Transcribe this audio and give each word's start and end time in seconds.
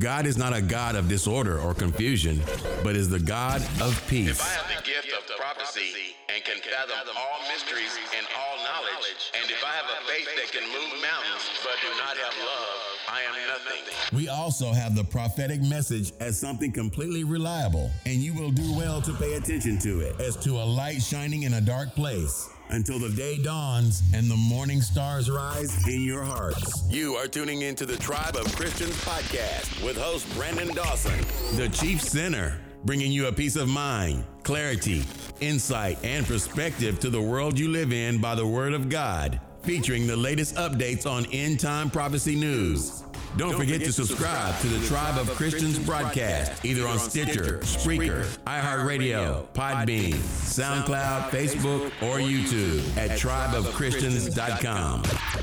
God 0.00 0.24
is 0.24 0.38
not 0.38 0.56
a 0.56 0.62
God 0.62 0.96
of 0.96 1.08
disorder 1.08 1.60
or 1.60 1.74
confusion, 1.74 2.40
but 2.82 2.96
is 2.96 3.10
the 3.10 3.18
God 3.20 3.60
of 3.82 3.92
If 3.92 4.06
I 4.06 4.08
peace. 4.08 4.40
have 4.40 4.66
the 4.74 4.82
gift 4.82 5.12
of 5.12 5.36
prophecy 5.36 6.16
and 6.34 6.42
can 6.42 6.56
fathom 6.62 7.14
all 7.18 7.40
mysteries 7.52 7.92
and 8.16 8.26
all 8.34 8.56
knowledge, 8.64 9.30
and 9.38 9.50
if 9.50 9.62
I 9.62 9.68
have 9.72 9.84
a 9.84 10.10
faith 10.10 10.26
that 10.36 10.52
can 10.52 10.66
move 10.72 11.02
mountains 11.02 11.44
but 11.62 11.74
do 11.82 11.90
not 11.98 12.16
have 12.16 12.34
love, 12.38 12.80
I 13.12 13.20
am 13.28 13.34
nothing. 13.46 14.16
We 14.16 14.28
also 14.28 14.72
have 14.72 14.94
the 14.94 15.04
prophetic 15.04 15.60
message 15.60 16.14
as 16.18 16.40
something 16.40 16.72
completely 16.72 17.24
reliable, 17.24 17.90
and 18.06 18.14
you 18.14 18.32
will 18.32 18.52
do 18.52 18.72
well 18.74 19.02
to 19.02 19.12
pay 19.12 19.34
attention 19.34 19.78
to 19.80 20.00
it 20.00 20.18
as 20.18 20.34
to 20.38 20.52
a 20.52 20.64
light 20.64 21.02
shining 21.02 21.42
in 21.42 21.54
a 21.54 21.60
dark 21.60 21.94
place 21.94 22.48
until 22.70 22.98
the 22.98 23.08
day 23.10 23.36
dawns 23.38 24.02
and 24.14 24.30
the 24.30 24.36
morning 24.36 24.80
stars 24.80 25.30
rise 25.30 25.86
in 25.88 26.02
your 26.02 26.22
hearts. 26.22 26.82
You 26.88 27.14
are 27.16 27.26
tuning 27.26 27.62
into 27.62 27.86
the 27.86 27.96
Tribe 27.96 28.36
of 28.36 28.54
Christians 28.56 28.96
podcast 29.04 29.84
with 29.84 29.96
host 29.96 30.32
Brandon 30.36 30.74
Dawson, 30.74 31.18
the 31.56 31.68
chief 31.68 32.00
sinner, 32.00 32.58
bringing 32.84 33.12
you 33.12 33.26
a 33.26 33.32
peace 33.32 33.56
of 33.56 33.68
mind, 33.68 34.24
clarity, 34.42 35.04
insight, 35.40 35.98
and 36.04 36.26
perspective 36.26 37.00
to 37.00 37.10
the 37.10 37.20
world 37.20 37.58
you 37.58 37.68
live 37.68 37.92
in 37.92 38.20
by 38.20 38.34
the 38.34 38.46
word 38.46 38.72
of 38.72 38.88
God, 38.88 39.40
featuring 39.62 40.06
the 40.06 40.16
latest 40.16 40.56
updates 40.56 41.06
on 41.06 41.26
end 41.32 41.60
time 41.60 41.90
prophecy 41.90 42.36
news. 42.36 43.04
Don't, 43.36 43.56
forget, 43.56 43.80
to 43.82 43.92
subscribe 43.92 44.58
to 44.60 44.66
the 44.66 44.84
Tribe 44.88 45.16
of 45.16 45.28
Christians 45.36 45.78
broadcast, 45.78 46.64
either 46.64 46.86
on 46.88 46.98
Stitcher, 46.98 47.58
Spreaker, 47.58 48.24
iHeartRadio, 48.44 49.46
Podbean, 49.54 50.14
SoundCloud, 50.14 51.30
Facebook, 51.30 51.86
or 52.02 52.18
YouTube 52.18 52.80
at 52.96 53.10
tribeofchristians.com. 53.18 55.02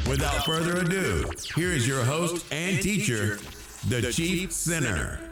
Without 0.10 0.46
further 0.46 0.82
ado, 0.82 1.30
here 1.56 1.72
is 1.72 1.88
your 1.88 2.04
host 2.04 2.46
and 2.52 2.82
teacher, 2.82 3.40
the 3.88 4.12
Chief 4.12 4.52
Sinner. 4.52 5.27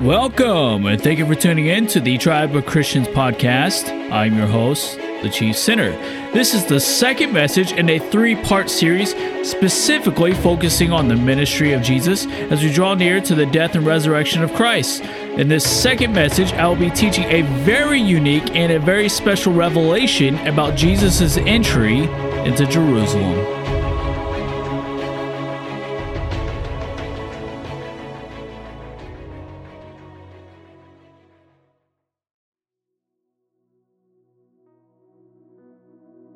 Welcome, 0.00 0.86
and 0.86 0.98
thank 0.98 1.18
you 1.18 1.26
for 1.26 1.34
tuning 1.34 1.66
in 1.66 1.86
to 1.88 2.00
the 2.00 2.16
Tribe 2.16 2.56
of 2.56 2.64
Christians 2.64 3.06
podcast. 3.08 3.90
I'm 4.10 4.34
your 4.34 4.46
host, 4.46 4.96
the 4.96 5.28
Chief 5.28 5.54
Sinner. 5.54 5.90
This 6.32 6.54
is 6.54 6.64
the 6.64 6.80
second 6.80 7.34
message 7.34 7.72
in 7.72 7.90
a 7.90 7.98
three 7.98 8.34
part 8.34 8.70
series 8.70 9.14
specifically 9.46 10.32
focusing 10.32 10.90
on 10.90 11.08
the 11.08 11.16
ministry 11.16 11.74
of 11.74 11.82
Jesus 11.82 12.24
as 12.50 12.62
we 12.62 12.72
draw 12.72 12.94
near 12.94 13.20
to 13.20 13.34
the 13.34 13.44
death 13.44 13.74
and 13.74 13.84
resurrection 13.84 14.42
of 14.42 14.54
Christ. 14.54 15.04
In 15.36 15.48
this 15.48 15.70
second 15.70 16.14
message, 16.14 16.54
I 16.54 16.66
will 16.66 16.76
be 16.76 16.88
teaching 16.88 17.24
a 17.24 17.42
very 17.64 18.00
unique 18.00 18.56
and 18.56 18.72
a 18.72 18.78
very 18.78 19.10
special 19.10 19.52
revelation 19.52 20.38
about 20.48 20.76
Jesus' 20.76 21.36
entry 21.36 22.04
into 22.46 22.64
Jerusalem. 22.64 23.59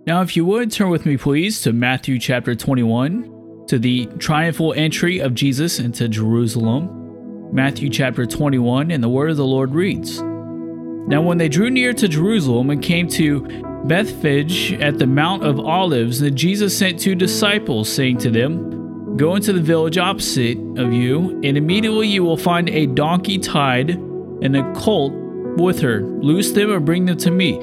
Now, 0.07 0.21
if 0.21 0.37
you 0.37 0.45
would 0.45 0.71
turn 0.71 0.91
with 0.91 1.07
me, 1.07 1.17
please, 1.17 1.63
to 1.63 1.73
Matthew 1.73 2.19
chapter 2.19 2.55
21, 2.55 3.65
to 3.69 3.79
the 3.79 4.05
triumphal 4.19 4.75
entry 4.75 5.19
of 5.19 5.35
Jesus 5.35 5.79
into 5.79 6.09
Jerusalem. 6.09 7.51
Matthew 7.55 7.89
chapter 7.89 8.27
21, 8.27 8.91
and 8.91 9.03
the 9.03 9.09
word 9.09 9.31
of 9.31 9.39
the 9.39 9.47
Lord 9.47 9.71
reads 9.71 10.21
Now, 10.21 11.23
when 11.23 11.39
they 11.39 11.49
drew 11.49 11.71
near 11.71 11.95
to 11.95 12.07
Jerusalem 12.07 12.69
and 12.69 12.83
came 12.83 13.09
to 13.11 13.41
Bethphage 13.87 14.75
at 14.75 14.99
the 14.99 15.07
Mount 15.07 15.43
of 15.43 15.59
Olives, 15.59 16.21
then 16.21 16.37
Jesus 16.37 16.77
sent 16.77 17.01
two 17.01 17.15
disciples, 17.15 17.91
saying 17.91 18.19
to 18.19 18.31
them, 18.31 19.17
Go 19.17 19.37
into 19.37 19.55
the 19.55 19.63
village 19.63 19.97
opposite 19.97 20.59
of 20.77 20.93
you, 20.93 21.41
and 21.43 21.57
immediately 21.57 22.09
you 22.09 22.25
will 22.25 22.37
find 22.37 22.69
a 22.69 22.85
donkey 22.85 23.39
tied 23.39 23.93
and 23.93 24.55
a 24.55 24.71
colt 24.75 25.15
with 25.57 25.81
her. 25.81 26.03
Loose 26.03 26.53
them 26.53 26.71
and 26.71 26.85
bring 26.85 27.07
them 27.07 27.17
to 27.19 27.31
me. 27.31 27.55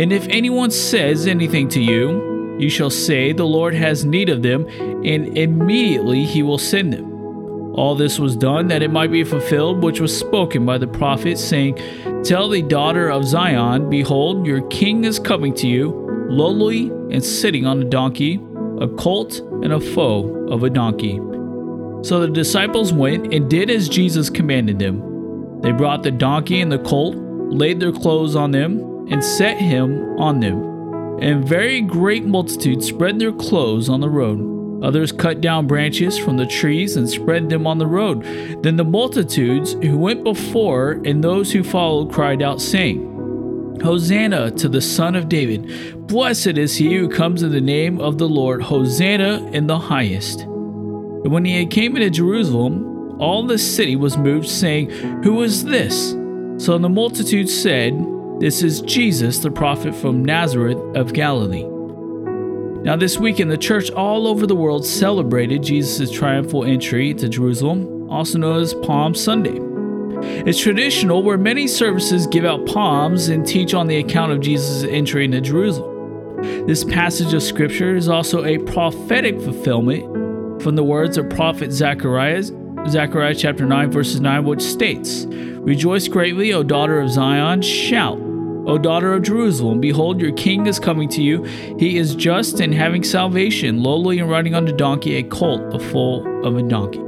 And 0.00 0.12
if 0.12 0.26
anyone 0.28 0.70
says 0.70 1.26
anything 1.26 1.68
to 1.70 1.80
you, 1.80 2.56
you 2.58 2.68
shall 2.68 2.90
say, 2.90 3.32
The 3.32 3.46
Lord 3.46 3.74
has 3.74 4.04
need 4.04 4.28
of 4.28 4.42
them, 4.42 4.66
and 5.04 5.36
immediately 5.36 6.24
he 6.24 6.42
will 6.42 6.58
send 6.58 6.92
them. 6.92 7.10
All 7.74 7.94
this 7.94 8.18
was 8.18 8.36
done 8.36 8.68
that 8.68 8.82
it 8.82 8.90
might 8.90 9.12
be 9.12 9.24
fulfilled 9.24 9.82
which 9.82 10.00
was 10.00 10.16
spoken 10.16 10.66
by 10.66 10.76
the 10.76 10.86
prophet, 10.86 11.38
saying, 11.38 11.76
Tell 12.24 12.48
the 12.48 12.62
daughter 12.62 13.08
of 13.08 13.24
Zion, 13.24 13.88
Behold, 13.88 14.46
your 14.46 14.66
king 14.68 15.04
is 15.04 15.18
coming 15.18 15.54
to 15.54 15.68
you, 15.68 15.90
lowly 16.28 16.88
and 17.10 17.24
sitting 17.24 17.66
on 17.66 17.80
a 17.80 17.84
donkey, 17.84 18.40
a 18.80 18.88
colt 18.88 19.38
and 19.62 19.72
a 19.72 19.80
foal 19.80 20.52
of 20.52 20.62
a 20.62 20.70
donkey. 20.70 21.18
So 22.02 22.20
the 22.20 22.28
disciples 22.28 22.92
went 22.92 23.32
and 23.32 23.48
did 23.48 23.70
as 23.70 23.88
Jesus 23.88 24.30
commanded 24.30 24.78
them. 24.78 25.60
They 25.60 25.72
brought 25.72 26.02
the 26.02 26.10
donkey 26.10 26.60
and 26.60 26.72
the 26.72 26.78
colt, 26.78 27.14
laid 27.50 27.80
their 27.80 27.92
clothes 27.92 28.36
on 28.36 28.50
them, 28.50 29.06
and 29.10 29.24
set 29.24 29.58
him 29.58 30.18
on 30.18 30.40
them. 30.40 31.18
And 31.20 31.46
very 31.46 31.80
great 31.80 32.24
multitudes 32.24 32.86
spread 32.86 33.18
their 33.18 33.32
clothes 33.32 33.88
on 33.88 34.00
the 34.00 34.08
road. 34.08 34.82
Others 34.82 35.12
cut 35.12 35.42
down 35.42 35.66
branches 35.66 36.18
from 36.18 36.38
the 36.38 36.46
trees 36.46 36.96
and 36.96 37.08
spread 37.08 37.50
them 37.50 37.66
on 37.66 37.76
the 37.78 37.86
road. 37.86 38.22
Then 38.62 38.76
the 38.76 38.84
multitudes 38.84 39.74
who 39.74 39.98
went 39.98 40.24
before 40.24 41.02
and 41.04 41.22
those 41.22 41.52
who 41.52 41.62
followed 41.62 42.10
cried 42.10 42.40
out, 42.40 42.62
saying, 42.62 43.08
Hosanna 43.82 44.50
to 44.52 44.68
the 44.68 44.80
Son 44.80 45.16
of 45.16 45.28
David! 45.28 46.06
Blessed 46.06 46.58
is 46.58 46.76
he 46.76 46.94
who 46.96 47.08
comes 47.08 47.42
in 47.42 47.50
the 47.50 47.60
name 47.60 48.00
of 48.00 48.18
the 48.18 48.28
Lord! 48.28 48.62
Hosanna 48.62 49.50
in 49.52 49.66
the 49.66 49.78
highest! 49.78 50.40
And 50.40 51.32
when 51.32 51.44
he 51.44 51.58
had 51.58 51.70
came 51.70 51.96
into 51.96 52.10
Jerusalem, 52.10 53.20
all 53.20 53.42
the 53.42 53.58
city 53.58 53.96
was 53.96 54.16
moved, 54.16 54.48
saying, 54.48 54.90
Who 55.22 55.42
is 55.42 55.64
this? 55.64 56.12
So 56.60 56.76
the 56.76 56.90
multitude 56.90 57.48
said, 57.48 57.94
This 58.38 58.62
is 58.62 58.82
Jesus, 58.82 59.38
the 59.38 59.50
prophet 59.50 59.94
from 59.94 60.22
Nazareth 60.22 60.76
of 60.94 61.14
Galilee. 61.14 61.64
Now, 62.82 62.96
this 62.96 63.16
weekend, 63.16 63.50
the 63.50 63.56
church 63.56 63.90
all 63.90 64.26
over 64.26 64.46
the 64.46 64.54
world 64.54 64.84
celebrated 64.84 65.62
Jesus' 65.62 66.10
triumphal 66.10 66.66
entry 66.66 67.14
to 67.14 67.30
Jerusalem, 67.30 68.10
also 68.10 68.36
known 68.36 68.60
as 68.60 68.74
Palm 68.74 69.14
Sunday. 69.14 69.58
It's 70.46 70.60
traditional 70.60 71.22
where 71.22 71.38
many 71.38 71.66
services 71.66 72.26
give 72.26 72.44
out 72.44 72.66
palms 72.66 73.30
and 73.30 73.46
teach 73.46 73.72
on 73.72 73.86
the 73.86 73.96
account 73.96 74.32
of 74.32 74.40
Jesus' 74.40 74.84
entry 74.84 75.24
into 75.24 75.40
Jerusalem. 75.40 76.66
This 76.66 76.84
passage 76.84 77.32
of 77.32 77.42
scripture 77.42 77.96
is 77.96 78.10
also 78.10 78.44
a 78.44 78.58
prophetic 78.58 79.40
fulfillment 79.40 80.62
from 80.62 80.76
the 80.76 80.84
words 80.84 81.16
of 81.16 81.30
prophet 81.30 81.72
Zechariah, 81.72 82.44
Zechariah 82.88 83.34
chapter 83.34 83.66
9, 83.66 83.90
verses 83.90 84.20
9, 84.20 84.44
which 84.44 84.62
states, 84.62 85.26
Rejoice 85.28 86.08
greatly, 86.08 86.52
O 86.52 86.62
daughter 86.62 87.00
of 87.00 87.10
Zion, 87.10 87.62
shout. 87.62 88.18
O 88.66 88.78
daughter 88.78 89.14
of 89.14 89.22
Jerusalem, 89.22 89.80
behold, 89.80 90.20
your 90.20 90.32
king 90.32 90.66
is 90.66 90.78
coming 90.78 91.08
to 91.10 91.22
you. 91.22 91.42
He 91.78 91.96
is 91.98 92.14
just 92.14 92.60
and 92.60 92.74
having 92.74 93.04
salvation, 93.04 93.82
lowly 93.82 94.18
and 94.18 94.30
riding 94.30 94.54
on 94.54 94.66
a 94.68 94.72
donkey, 94.72 95.16
a 95.16 95.22
colt, 95.22 95.62
a 95.74 95.78
foal 95.78 96.26
of 96.44 96.56
a 96.56 96.62
donkey. 96.62 97.00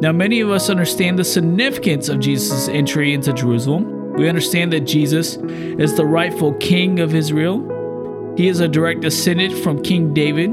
Now, 0.00 0.12
many 0.12 0.40
of 0.40 0.50
us 0.50 0.70
understand 0.70 1.18
the 1.18 1.24
significance 1.24 2.08
of 2.08 2.20
Jesus' 2.20 2.68
entry 2.68 3.14
into 3.14 3.32
Jerusalem. 3.32 4.12
We 4.14 4.28
understand 4.28 4.72
that 4.72 4.80
Jesus 4.80 5.36
is 5.36 5.94
the 5.94 6.06
rightful 6.06 6.54
king 6.54 7.00
of 7.00 7.14
Israel. 7.14 8.34
He 8.36 8.48
is 8.48 8.60
a 8.60 8.68
direct 8.68 9.00
descendant 9.00 9.54
from 9.62 9.82
King 9.82 10.12
David. 10.12 10.50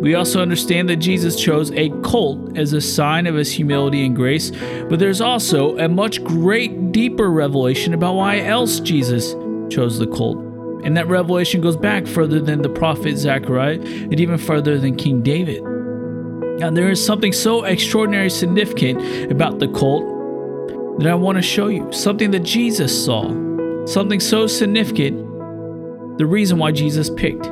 We 0.00 0.14
also 0.14 0.42
understand 0.42 0.88
that 0.90 0.96
Jesus 0.96 1.40
chose 1.40 1.72
a 1.72 1.88
colt 2.02 2.56
as 2.56 2.72
a 2.72 2.80
sign 2.80 3.26
of 3.26 3.34
his 3.34 3.50
humility 3.50 4.04
and 4.04 4.14
grace, 4.14 4.50
but 4.88 4.98
there's 4.98 5.20
also 5.20 5.76
a 5.78 5.88
much 5.88 6.22
great 6.22 6.92
deeper 6.92 7.30
revelation 7.30 7.94
about 7.94 8.14
why 8.14 8.40
else 8.40 8.78
Jesus 8.80 9.34
chose 9.74 9.98
the 9.98 10.06
colt. 10.06 10.38
And 10.84 10.96
that 10.96 11.08
revelation 11.08 11.60
goes 11.60 11.76
back 11.76 12.06
further 12.06 12.40
than 12.40 12.62
the 12.62 12.68
prophet 12.68 13.16
Zechariah 13.16 13.80
and 13.80 14.20
even 14.20 14.38
further 14.38 14.78
than 14.78 14.96
King 14.96 15.22
David. 15.22 15.62
Now, 16.58 16.70
there 16.70 16.90
is 16.90 17.04
something 17.04 17.32
so 17.32 17.64
extraordinary 17.64 18.30
significant 18.30 19.32
about 19.32 19.58
the 19.58 19.68
colt 19.68 20.04
that 20.98 21.08
I 21.08 21.14
want 21.14 21.36
to 21.36 21.42
show 21.42 21.68
you. 21.68 21.90
Something 21.92 22.30
that 22.30 22.44
Jesus 22.44 23.04
saw. 23.04 23.28
Something 23.86 24.20
so 24.20 24.46
significant, 24.46 25.18
the 26.18 26.26
reason 26.26 26.58
why 26.58 26.72
Jesus 26.72 27.10
picked. 27.10 27.46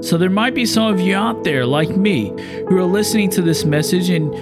So, 0.00 0.16
there 0.16 0.30
might 0.30 0.54
be 0.54 0.64
some 0.64 0.92
of 0.92 1.00
you 1.00 1.14
out 1.16 1.44
there, 1.44 1.66
like 1.66 1.90
me, 1.90 2.28
who 2.68 2.76
are 2.76 2.84
listening 2.84 3.30
to 3.30 3.42
this 3.42 3.64
message 3.64 4.10
and 4.10 4.32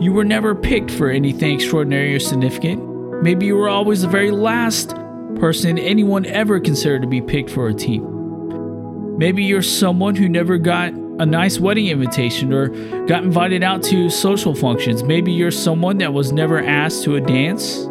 you 0.00 0.12
were 0.12 0.24
never 0.24 0.54
picked 0.54 0.90
for 0.90 1.08
anything 1.08 1.54
extraordinary 1.54 2.14
or 2.14 2.20
significant. 2.20 3.22
Maybe 3.22 3.46
you 3.46 3.56
were 3.56 3.68
always 3.68 4.02
the 4.02 4.08
very 4.08 4.30
last 4.30 4.94
person 5.36 5.78
anyone 5.78 6.26
ever 6.26 6.60
considered 6.60 7.02
to 7.02 7.08
be 7.08 7.20
picked 7.22 7.50
for 7.50 7.68
a 7.68 7.74
team. 7.74 9.16
Maybe 9.16 9.44
you're 9.44 9.62
someone 9.62 10.14
who 10.14 10.28
never 10.28 10.58
got 10.58 10.92
a 10.92 11.24
nice 11.24 11.58
wedding 11.58 11.86
invitation 11.86 12.52
or 12.52 12.68
got 13.06 13.24
invited 13.24 13.62
out 13.62 13.82
to 13.84 14.10
social 14.10 14.54
functions. 14.54 15.02
Maybe 15.02 15.32
you're 15.32 15.50
someone 15.50 15.98
that 15.98 16.12
was 16.12 16.32
never 16.32 16.62
asked 16.62 17.04
to 17.04 17.16
a 17.16 17.20
dance. 17.20 17.86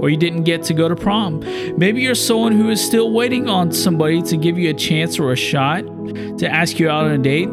Or 0.00 0.08
you 0.08 0.16
didn't 0.16 0.44
get 0.44 0.62
to 0.64 0.74
go 0.74 0.88
to 0.88 0.96
prom. 0.96 1.40
Maybe 1.76 2.00
you're 2.00 2.14
someone 2.14 2.52
who 2.52 2.70
is 2.70 2.84
still 2.84 3.12
waiting 3.12 3.48
on 3.48 3.70
somebody 3.70 4.22
to 4.22 4.36
give 4.36 4.58
you 4.58 4.70
a 4.70 4.74
chance 4.74 5.18
or 5.18 5.30
a 5.30 5.36
shot 5.36 5.84
to 6.38 6.48
ask 6.50 6.78
you 6.78 6.88
out 6.88 7.04
on 7.04 7.12
a 7.12 7.18
date. 7.18 7.48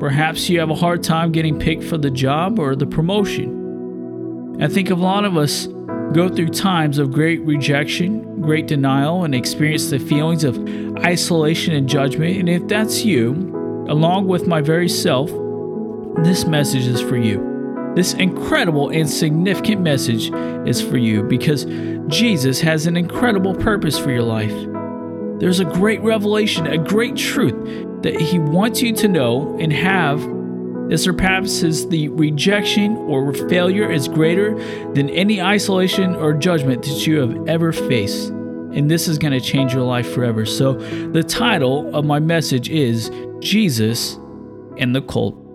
Perhaps 0.00 0.48
you 0.48 0.58
have 0.60 0.70
a 0.70 0.74
hard 0.74 1.02
time 1.02 1.32
getting 1.32 1.58
picked 1.58 1.84
for 1.84 1.96
the 1.96 2.10
job 2.10 2.58
or 2.58 2.74
the 2.74 2.86
promotion. 2.86 4.56
I 4.60 4.66
think 4.66 4.90
a 4.90 4.94
lot 4.94 5.24
of 5.24 5.36
us 5.36 5.68
go 6.12 6.28
through 6.28 6.48
times 6.48 6.98
of 6.98 7.12
great 7.12 7.40
rejection, 7.42 8.40
great 8.40 8.66
denial, 8.66 9.24
and 9.24 9.34
experience 9.34 9.90
the 9.90 9.98
feelings 9.98 10.42
of 10.42 10.58
isolation 10.98 11.74
and 11.74 11.88
judgment. 11.88 12.38
And 12.38 12.48
if 12.48 12.66
that's 12.66 13.04
you, 13.04 13.86
along 13.88 14.26
with 14.26 14.46
my 14.48 14.60
very 14.60 14.88
self, 14.88 15.30
this 16.24 16.44
message 16.44 16.86
is 16.86 17.00
for 17.00 17.16
you. 17.16 17.57
This 17.98 18.14
incredible 18.14 18.90
and 18.90 19.10
significant 19.10 19.80
message 19.80 20.30
is 20.68 20.80
for 20.80 20.96
you 20.96 21.24
because 21.24 21.64
Jesus 22.06 22.60
has 22.60 22.86
an 22.86 22.96
incredible 22.96 23.56
purpose 23.56 23.98
for 23.98 24.12
your 24.12 24.22
life. 24.22 24.54
There's 25.40 25.58
a 25.58 25.64
great 25.64 26.00
revelation, 26.02 26.68
a 26.68 26.78
great 26.78 27.16
truth 27.16 27.56
that 28.04 28.20
He 28.20 28.38
wants 28.38 28.82
you 28.82 28.92
to 28.92 29.08
know 29.08 29.58
and 29.58 29.72
have 29.72 30.20
that 30.90 30.98
surpasses 30.98 31.88
the 31.88 32.06
rejection 32.10 32.96
or 32.98 33.34
failure 33.34 33.90
is 33.90 34.06
greater 34.06 34.54
than 34.92 35.10
any 35.10 35.42
isolation 35.42 36.14
or 36.14 36.34
judgment 36.34 36.84
that 36.84 37.04
you 37.04 37.18
have 37.18 37.48
ever 37.48 37.72
faced. 37.72 38.28
And 38.28 38.88
this 38.88 39.08
is 39.08 39.18
going 39.18 39.32
to 39.32 39.40
change 39.40 39.72
your 39.72 39.82
life 39.82 40.08
forever. 40.14 40.46
So, 40.46 40.74
the 41.10 41.24
title 41.24 41.92
of 41.96 42.04
my 42.04 42.20
message 42.20 42.70
is 42.70 43.10
Jesus 43.40 44.20
and 44.76 44.94
the 44.94 45.02
Colt. 45.02 45.47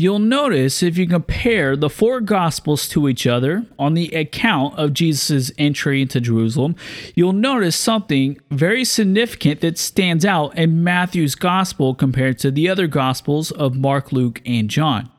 You'll 0.00 0.20
notice 0.20 0.80
if 0.80 0.96
you 0.96 1.08
compare 1.08 1.74
the 1.74 1.90
four 1.90 2.20
Gospels 2.20 2.88
to 2.90 3.08
each 3.08 3.26
other 3.26 3.66
on 3.80 3.94
the 3.94 4.10
account 4.10 4.78
of 4.78 4.92
Jesus' 4.92 5.50
entry 5.58 6.00
into 6.00 6.20
Jerusalem, 6.20 6.76
you'll 7.16 7.32
notice 7.32 7.74
something 7.74 8.38
very 8.48 8.84
significant 8.84 9.60
that 9.60 9.76
stands 9.76 10.24
out 10.24 10.56
in 10.56 10.84
Matthew's 10.84 11.34
Gospel 11.34 11.96
compared 11.96 12.38
to 12.38 12.52
the 12.52 12.68
other 12.68 12.86
Gospels 12.86 13.50
of 13.50 13.74
Mark, 13.74 14.12
Luke, 14.12 14.40
and 14.46 14.70
John. 14.70 15.10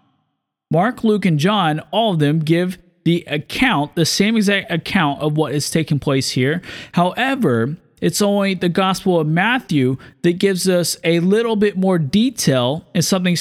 Mark, 0.72 1.04
Luke, 1.04 1.26
and 1.26 1.40
John, 1.40 1.82
all 1.92 2.14
of 2.14 2.20
them 2.20 2.40
give 2.40 2.78
the 3.04 3.26
account, 3.28 3.96
the 3.96 4.06
same 4.06 4.38
exact 4.38 4.72
account 4.72 5.20
of 5.20 5.36
what 5.36 5.54
is 5.54 5.70
taking 5.70 6.00
place 6.00 6.32
here. 6.32 6.62
However, 6.94 7.76
it's 8.00 8.22
only 8.22 8.54
the 8.54 8.70
Gospel 8.70 9.20
of 9.20 9.28
Matthew 9.28 9.98
that 10.22 10.40
gives 10.40 10.70
us 10.70 10.96
a 11.04 11.20
little 11.20 11.58
bit 11.58 11.76
more 11.76 11.98
detail 12.00 12.86
and 12.96 13.04
something 13.04 13.36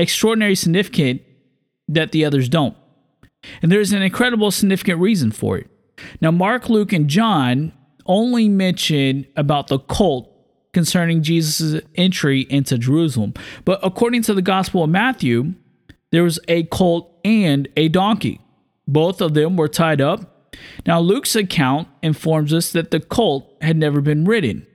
extraordinary 0.00 0.54
significant 0.54 1.22
that 1.88 2.12
the 2.12 2.24
others 2.24 2.48
don't. 2.48 2.76
And 3.62 3.70
there's 3.70 3.92
an 3.92 4.02
incredible 4.02 4.50
significant 4.50 5.00
reason 5.00 5.30
for 5.30 5.58
it. 5.58 5.68
Now, 6.20 6.30
Mark, 6.30 6.68
Luke, 6.68 6.92
and 6.92 7.08
John 7.08 7.72
only 8.06 8.48
mention 8.48 9.26
about 9.36 9.68
the 9.68 9.78
colt 9.78 10.30
concerning 10.72 11.22
Jesus' 11.22 11.82
entry 11.94 12.46
into 12.48 12.78
Jerusalem. 12.78 13.34
But 13.64 13.80
according 13.82 14.22
to 14.22 14.34
the 14.34 14.42
Gospel 14.42 14.84
of 14.84 14.90
Matthew, 14.90 15.54
there 16.10 16.24
was 16.24 16.38
a 16.48 16.64
colt 16.64 17.18
and 17.24 17.68
a 17.76 17.88
donkey. 17.88 18.40
Both 18.86 19.20
of 19.20 19.34
them 19.34 19.56
were 19.56 19.68
tied 19.68 20.00
up. 20.00 20.54
Now, 20.86 21.00
Luke's 21.00 21.36
account 21.36 21.88
informs 22.02 22.52
us 22.52 22.72
that 22.72 22.90
the 22.90 23.00
colt 23.00 23.56
had 23.60 23.76
never 23.76 24.00
been 24.00 24.24
ridden. 24.24 24.66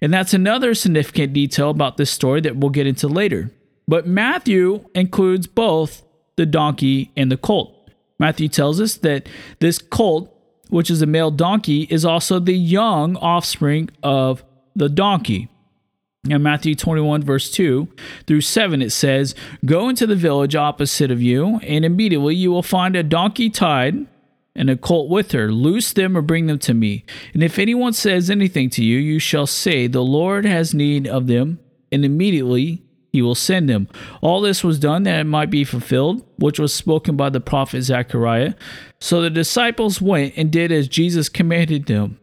And 0.00 0.12
that's 0.12 0.34
another 0.34 0.74
significant 0.74 1.32
detail 1.32 1.70
about 1.70 1.96
this 1.96 2.10
story 2.10 2.40
that 2.42 2.56
we'll 2.56 2.70
get 2.70 2.86
into 2.86 3.08
later. 3.08 3.50
But 3.86 4.06
Matthew 4.06 4.84
includes 4.94 5.46
both 5.46 6.02
the 6.36 6.46
donkey 6.46 7.12
and 7.16 7.30
the 7.30 7.36
colt. 7.36 7.90
Matthew 8.18 8.48
tells 8.48 8.80
us 8.80 8.96
that 8.98 9.28
this 9.60 9.78
colt, 9.78 10.34
which 10.68 10.90
is 10.90 11.02
a 11.02 11.06
male 11.06 11.30
donkey, 11.30 11.82
is 11.90 12.04
also 12.04 12.38
the 12.38 12.54
young 12.54 13.16
offspring 13.16 13.90
of 14.02 14.44
the 14.74 14.88
donkey. 14.88 15.48
In 16.28 16.42
Matthew 16.42 16.74
21, 16.74 17.22
verse 17.22 17.50
2 17.50 17.86
through 18.26 18.40
7, 18.40 18.80
it 18.80 18.90
says, 18.90 19.34
Go 19.66 19.90
into 19.90 20.06
the 20.06 20.16
village 20.16 20.56
opposite 20.56 21.10
of 21.10 21.20
you, 21.20 21.60
and 21.62 21.84
immediately 21.84 22.34
you 22.34 22.50
will 22.50 22.62
find 22.62 22.96
a 22.96 23.02
donkey 23.02 23.50
tied 23.50 24.06
and 24.56 24.70
a 24.70 24.76
colt 24.76 25.10
with 25.10 25.32
her. 25.32 25.52
Loose 25.52 25.92
them 25.92 26.16
or 26.16 26.22
bring 26.22 26.46
them 26.46 26.58
to 26.60 26.72
me. 26.72 27.04
And 27.34 27.42
if 27.42 27.58
anyone 27.58 27.92
says 27.92 28.30
anything 28.30 28.70
to 28.70 28.82
you, 28.82 28.96
you 28.96 29.18
shall 29.18 29.46
say, 29.46 29.86
The 29.86 30.02
Lord 30.02 30.46
has 30.46 30.72
need 30.72 31.06
of 31.06 31.26
them, 31.26 31.58
and 31.92 32.06
immediately 32.06 32.83
he 33.14 33.22
will 33.22 33.36
send 33.36 33.70
him. 33.70 33.86
All 34.22 34.40
this 34.40 34.64
was 34.64 34.80
done 34.80 35.04
that 35.04 35.20
it 35.20 35.24
might 35.24 35.48
be 35.48 35.62
fulfilled, 35.62 36.26
which 36.34 36.58
was 36.58 36.74
spoken 36.74 37.16
by 37.16 37.30
the 37.30 37.38
prophet 37.38 37.82
Zechariah. 37.82 38.54
So 39.00 39.22
the 39.22 39.30
disciples 39.30 40.02
went 40.02 40.34
and 40.36 40.50
did 40.50 40.72
as 40.72 40.88
Jesus 40.88 41.28
commanded 41.28 41.86
them. 41.86 42.18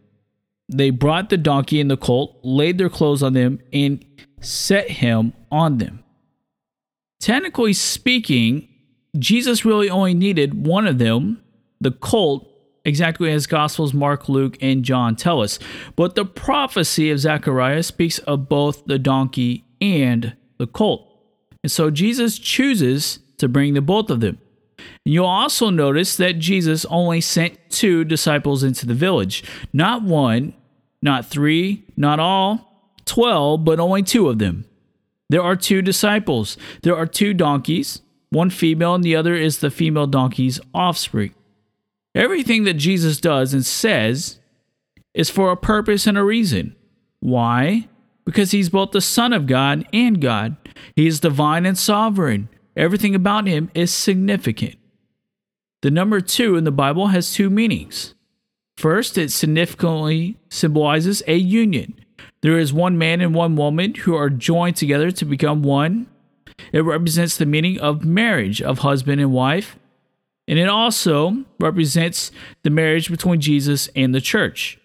They 0.68 0.90
brought 0.90 1.30
the 1.30 1.38
donkey 1.38 1.80
and 1.80 1.90
the 1.90 1.96
colt, 1.96 2.38
laid 2.44 2.78
their 2.78 2.90
clothes 2.90 3.24
on 3.24 3.32
them, 3.32 3.62
and 3.72 4.04
set 4.42 4.90
him 4.90 5.32
on 5.50 5.78
them. 5.78 6.04
Technically 7.22 7.72
speaking, 7.72 8.68
Jesus 9.18 9.64
really 9.64 9.90
only 9.90 10.14
needed 10.14 10.66
one 10.68 10.88
of 10.88 10.98
them, 10.98 11.42
the 11.80 11.92
colt, 11.92 12.50
exactly 12.84 13.32
as 13.32 13.48
Gospels 13.48 13.94
Mark, 13.94 14.28
Luke, 14.28 14.58
and 14.60 14.84
John 14.84 15.16
tell 15.16 15.42
us. 15.42 15.58
But 15.96 16.16
the 16.16 16.26
prophecy 16.26 17.10
of 17.12 17.20
Zechariah 17.20 17.84
speaks 17.84 18.18
of 18.18 18.50
both 18.50 18.84
the 18.84 19.00
donkey 19.00 19.64
and 19.80 20.36
the 20.62 20.68
colt. 20.68 21.08
And 21.64 21.72
so 21.72 21.92
Jesus 21.92 22.40
chooses 22.40 23.20
to 23.38 23.50
bring 23.50 23.74
the 23.74 23.82
both 23.82 24.10
of 24.10 24.22
them. 24.22 24.38
And 24.78 25.14
you'll 25.14 25.26
also 25.26 25.70
notice 25.70 26.16
that 26.16 26.40
Jesus 26.40 26.86
only 26.86 27.20
sent 27.20 27.58
two 27.70 28.04
disciples 28.04 28.64
into 28.64 28.86
the 28.86 28.94
village. 28.94 29.44
Not 29.74 30.04
one, 30.04 30.54
not 31.02 31.26
three, 31.26 31.84
not 31.98 32.20
all, 32.20 32.94
12, 33.06 33.66
but 33.66 33.80
only 33.80 34.04
two 34.04 34.30
of 34.30 34.40
them. 34.40 34.66
There 35.30 35.42
are 35.42 35.56
two 35.56 35.82
disciples. 35.82 36.58
There 36.84 36.96
are 36.96 37.06
two 37.06 37.34
donkeys, 37.34 38.02
one 38.30 38.50
female 38.50 38.96
and 38.96 39.04
the 39.04 39.16
other 39.16 39.36
is 39.36 39.60
the 39.60 39.72
female 39.72 40.08
donkey's 40.08 40.60
offspring. 40.74 41.34
Everything 42.14 42.64
that 42.66 42.76
Jesus 42.76 43.20
does 43.20 43.54
and 43.54 43.66
says 43.66 44.40
is 45.14 45.30
for 45.30 45.52
a 45.52 45.58
purpose 45.58 46.08
and 46.08 46.18
a 46.18 46.24
reason. 46.24 46.76
Why? 47.20 47.88
Because 48.26 48.52
he's 48.52 48.70
both 48.70 48.92
the 48.92 49.02
Son 49.02 49.34
of 49.34 49.48
God 49.48 49.86
and 49.94 50.22
God. 50.22 50.56
He 50.96 51.08
is 51.08 51.20
divine 51.20 51.66
and 51.66 51.78
sovereign. 51.78 52.50
Everything 52.76 53.16
about 53.16 53.48
him 53.48 53.70
is 53.74 53.94
significant. 53.94 54.76
The 55.82 55.92
number 55.92 56.22
two 56.22 56.56
in 56.56 56.64
the 56.64 56.72
Bible 56.72 57.08
has 57.08 57.34
two 57.34 57.50
meanings. 57.50 58.14
First, 58.78 59.18
it 59.18 59.32
significantly 59.32 60.40
symbolizes 60.50 61.24
a 61.28 61.36
union. 61.36 62.00
There 62.42 62.58
is 62.58 62.74
one 62.74 62.98
man 62.98 63.22
and 63.22 63.36
one 63.36 63.56
woman 63.56 63.96
who 63.96 64.16
are 64.16 64.30
joined 64.30 64.76
together 64.76 65.12
to 65.12 65.26
become 65.26 65.62
one. 65.62 66.08
It 66.72 66.82
represents 66.82 67.38
the 67.38 67.46
meaning 67.46 67.80
of 67.80 68.06
marriage, 68.06 68.62
of 68.62 68.80
husband 68.80 69.22
and 69.22 69.32
wife. 69.32 69.78
And 70.48 70.58
it 70.58 70.68
also 70.68 71.46
represents 71.60 72.32
the 72.64 72.70
marriage 72.70 73.10
between 73.10 73.40
Jesus 73.40 73.90
and 73.96 74.14
the 74.14 74.22
church. 74.22 74.80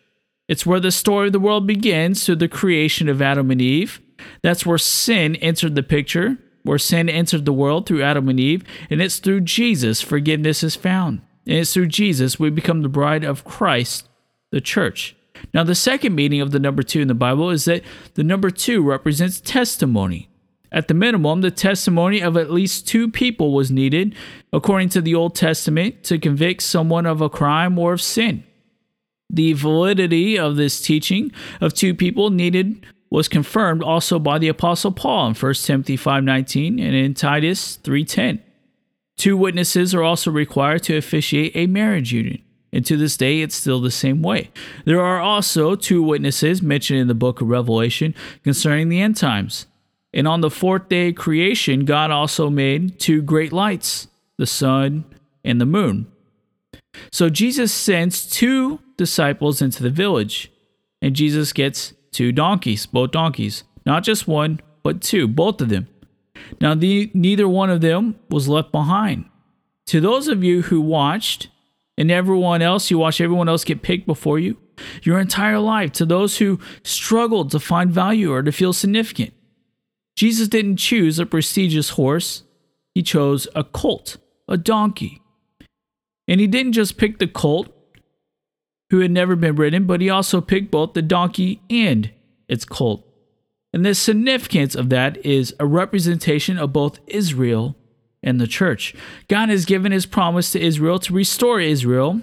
It's 0.48 0.64
where 0.64 0.80
the 0.80 0.92
story 0.92 1.28
of 1.28 1.32
the 1.32 1.40
world 1.40 1.66
begins 1.66 2.24
through 2.24 2.36
the 2.36 2.48
creation 2.48 3.08
of 3.08 3.20
Adam 3.20 3.50
and 3.50 3.60
Eve. 3.60 4.00
That's 4.42 4.64
where 4.64 4.78
sin 4.78 5.36
entered 5.36 5.74
the 5.74 5.82
picture, 5.82 6.38
where 6.62 6.78
sin 6.78 7.08
entered 7.08 7.44
the 7.44 7.52
world 7.52 7.86
through 7.86 8.02
Adam 8.02 8.28
and 8.28 8.38
Eve, 8.38 8.64
and 8.88 9.02
it's 9.02 9.18
through 9.18 9.40
Jesus 9.40 10.02
forgiveness 10.02 10.62
is 10.62 10.76
found. 10.76 11.20
And 11.46 11.58
it's 11.58 11.74
through 11.74 11.88
Jesus 11.88 12.38
we 12.38 12.50
become 12.50 12.82
the 12.82 12.88
bride 12.88 13.24
of 13.24 13.44
Christ, 13.44 14.08
the 14.50 14.60
church. 14.60 15.16
Now, 15.52 15.64
the 15.64 15.74
second 15.74 16.14
meaning 16.14 16.40
of 16.40 16.50
the 16.50 16.58
number 16.58 16.82
two 16.82 17.00
in 17.00 17.08
the 17.08 17.14
Bible 17.14 17.50
is 17.50 17.66
that 17.66 17.82
the 18.14 18.24
number 18.24 18.50
two 18.50 18.82
represents 18.82 19.40
testimony. 19.40 20.28
At 20.72 20.88
the 20.88 20.94
minimum, 20.94 21.40
the 21.40 21.50
testimony 21.50 22.20
of 22.20 22.36
at 22.36 22.50
least 22.50 22.88
two 22.88 23.08
people 23.08 23.52
was 23.52 23.70
needed, 23.70 24.14
according 24.52 24.88
to 24.90 25.00
the 25.00 25.14
Old 25.14 25.34
Testament, 25.34 26.04
to 26.04 26.18
convict 26.18 26.62
someone 26.62 27.06
of 27.06 27.20
a 27.20 27.30
crime 27.30 27.78
or 27.78 27.92
of 27.92 28.02
sin. 28.02 28.44
The 29.30 29.52
validity 29.54 30.38
of 30.38 30.56
this 30.56 30.80
teaching 30.80 31.32
of 31.60 31.74
two 31.74 31.94
people 31.94 32.30
needed 32.30 32.86
was 33.10 33.28
confirmed 33.28 33.82
also 33.82 34.18
by 34.18 34.38
the 34.38 34.48
apostle 34.48 34.92
Paul 34.92 35.28
in 35.28 35.34
1 35.34 35.64
Timothy 35.64 35.96
5:19 35.96 36.78
and 36.78 36.94
in 36.94 37.14
Titus 37.14 37.78
3:10. 37.82 38.40
Two 39.16 39.36
witnesses 39.36 39.94
are 39.94 40.02
also 40.02 40.30
required 40.30 40.82
to 40.84 40.96
officiate 40.96 41.52
a 41.54 41.66
marriage 41.66 42.12
union. 42.12 42.42
And 42.72 42.84
to 42.84 42.96
this 42.96 43.16
day, 43.16 43.40
it's 43.40 43.54
still 43.54 43.80
the 43.80 43.90
same 43.90 44.20
way. 44.20 44.50
There 44.84 45.00
are 45.00 45.20
also 45.20 45.76
two 45.76 46.02
witnesses 46.02 46.60
mentioned 46.60 47.00
in 47.00 47.08
the 47.08 47.14
book 47.14 47.40
of 47.40 47.48
Revelation 47.48 48.14
concerning 48.44 48.90
the 48.90 49.00
end 49.00 49.16
times. 49.16 49.66
And 50.12 50.28
on 50.28 50.40
the 50.40 50.50
fourth 50.50 50.88
day 50.88 51.08
of 51.08 51.14
creation, 51.14 51.84
God 51.84 52.10
also 52.10 52.50
made 52.50 52.98
two 52.98 53.22
great 53.22 53.52
lights, 53.52 54.08
the 54.36 54.46
sun 54.46 55.04
and 55.44 55.60
the 55.60 55.66
moon. 55.66 56.06
So 57.12 57.30
Jesus 57.30 57.72
sends 57.72 58.28
two 58.28 58.80
disciples 58.96 59.62
into 59.62 59.82
the 59.82 59.90
village, 59.90 60.50
and 61.02 61.14
Jesus 61.14 61.52
gets 61.52 61.94
two 62.12 62.32
donkeys, 62.32 62.86
both 62.86 63.10
donkeys, 63.10 63.64
not 63.84 64.02
just 64.02 64.26
one, 64.26 64.60
but 64.82 65.00
two, 65.00 65.28
both 65.28 65.60
of 65.60 65.68
them. 65.68 65.88
Now, 66.60 66.74
the, 66.74 67.10
neither 67.14 67.48
one 67.48 67.70
of 67.70 67.80
them 67.80 68.16
was 68.30 68.48
left 68.48 68.72
behind. 68.72 69.26
To 69.86 70.00
those 70.00 70.28
of 70.28 70.42
you 70.42 70.62
who 70.62 70.80
watched, 70.80 71.48
and 71.98 72.10
everyone 72.10 72.62
else, 72.62 72.90
you 72.90 72.98
watch 72.98 73.20
everyone 73.20 73.48
else 73.48 73.64
get 73.64 73.82
picked 73.82 74.06
before 74.06 74.38
you, 74.38 74.56
your 75.02 75.18
entire 75.18 75.58
life, 75.58 75.92
to 75.92 76.04
those 76.04 76.38
who 76.38 76.60
struggled 76.82 77.50
to 77.50 77.60
find 77.60 77.90
value 77.90 78.32
or 78.32 78.42
to 78.42 78.52
feel 78.52 78.72
significant. 78.72 79.32
Jesus 80.14 80.48
didn't 80.48 80.76
choose 80.76 81.18
a 81.18 81.26
prestigious 81.26 81.90
horse, 81.90 82.42
he 82.94 83.02
chose 83.02 83.48
a 83.54 83.64
colt, 83.64 84.16
a 84.48 84.56
donkey. 84.56 85.20
And 86.28 86.40
he 86.40 86.46
didn't 86.46 86.72
just 86.72 86.96
pick 86.96 87.18
the 87.18 87.28
colt, 87.28 87.68
who 88.90 89.00
had 89.00 89.10
never 89.10 89.34
been 89.34 89.56
ridden, 89.56 89.86
but 89.86 90.00
he 90.00 90.08
also 90.08 90.40
picked 90.40 90.70
both 90.70 90.92
the 90.92 91.02
donkey 91.02 91.60
and 91.68 92.10
its 92.48 92.64
colt. 92.64 93.04
And 93.72 93.84
the 93.84 93.94
significance 93.94 94.74
of 94.74 94.90
that 94.90 95.24
is 95.26 95.54
a 95.58 95.66
representation 95.66 96.56
of 96.56 96.72
both 96.72 97.00
Israel 97.06 97.76
and 98.22 98.40
the 98.40 98.46
church. 98.46 98.94
God 99.28 99.48
has 99.48 99.64
given 99.64 99.92
his 99.92 100.06
promise 100.06 100.52
to 100.52 100.60
Israel 100.60 100.98
to 101.00 101.12
restore 101.12 101.60
Israel, 101.60 102.22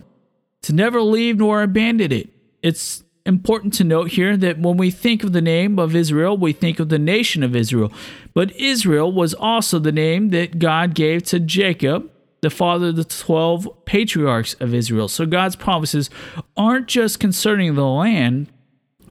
to 0.64 0.74
never 0.74 1.02
leave 1.02 1.38
nor 1.38 1.62
abandon 1.62 2.12
it. 2.12 2.30
It's 2.62 3.04
important 3.26 3.74
to 3.76 3.84
note 3.84 4.12
here 4.12 4.36
that 4.38 4.60
when 4.60 4.78
we 4.78 4.90
think 4.90 5.24
of 5.24 5.34
the 5.34 5.42
name 5.42 5.78
of 5.80 5.96
Israel, 5.96 6.38
we 6.38 6.54
think 6.54 6.80
of 6.80 6.90
the 6.90 7.00
nation 7.00 7.44
of 7.44 7.56
Israel. 7.56 7.92
But 8.34 8.56
Israel 8.56 9.12
was 9.12 9.34
also 9.34 9.80
the 9.80 9.92
name 9.92 10.30
that 10.30 10.60
God 10.60 10.94
gave 10.94 11.24
to 11.24 11.40
Jacob, 11.40 12.10
the 12.44 12.52
father 12.52 12.90
of 12.90 12.98
the 12.98 13.04
12 13.04 13.86
patriarchs 13.86 14.54
of 14.60 14.74
Israel. 14.74 15.08
So 15.08 15.26
God's 15.26 15.56
promises 15.56 16.12
aren't 16.56 16.88
just 16.88 17.20
concerning 17.20 17.74
the 17.74 17.88
land, 17.88 18.52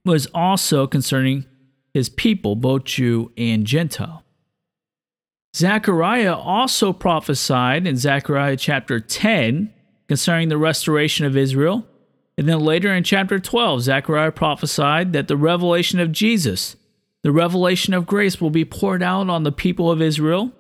but 0.05 0.13
is 0.13 0.29
also 0.33 0.87
concerning 0.87 1.47
his 1.93 2.09
people, 2.09 2.55
both 2.55 2.85
Jew 2.85 3.33
and 3.37 3.67
Gentile. 3.67 4.23
Zechariah 5.55 6.35
also 6.35 6.93
prophesied 6.93 7.87
in 7.87 7.97
Zechariah 7.97 8.57
chapter 8.57 9.01
10 9.01 9.73
concerning 10.09 10.49
the 10.49 10.57
restoration 10.57 11.27
of 11.27 11.37
Israel. 11.37 11.87
And 12.39 12.49
then 12.49 12.61
later 12.61 12.93
in 12.93 13.05
chapter 13.05 13.39
12, 13.39 13.83
Zechariah 13.83 14.33
prophesied 14.33 15.13
that 15.13 15.29
the 15.29 15.37
revelation 15.37 16.01
of 16.01 16.13
Jesus, 16.13 16.77
the 17.23 17.33
revelation 17.33 17.93
of 17.93 18.07
grace, 18.07 18.41
will 18.41 18.51
be 18.51 18.65
poured 18.65 19.03
out 19.03 19.29
on 19.29 19.43
the 19.43 19.53
people 19.53 19.91
of 19.91 20.01
Israel. 20.01 20.53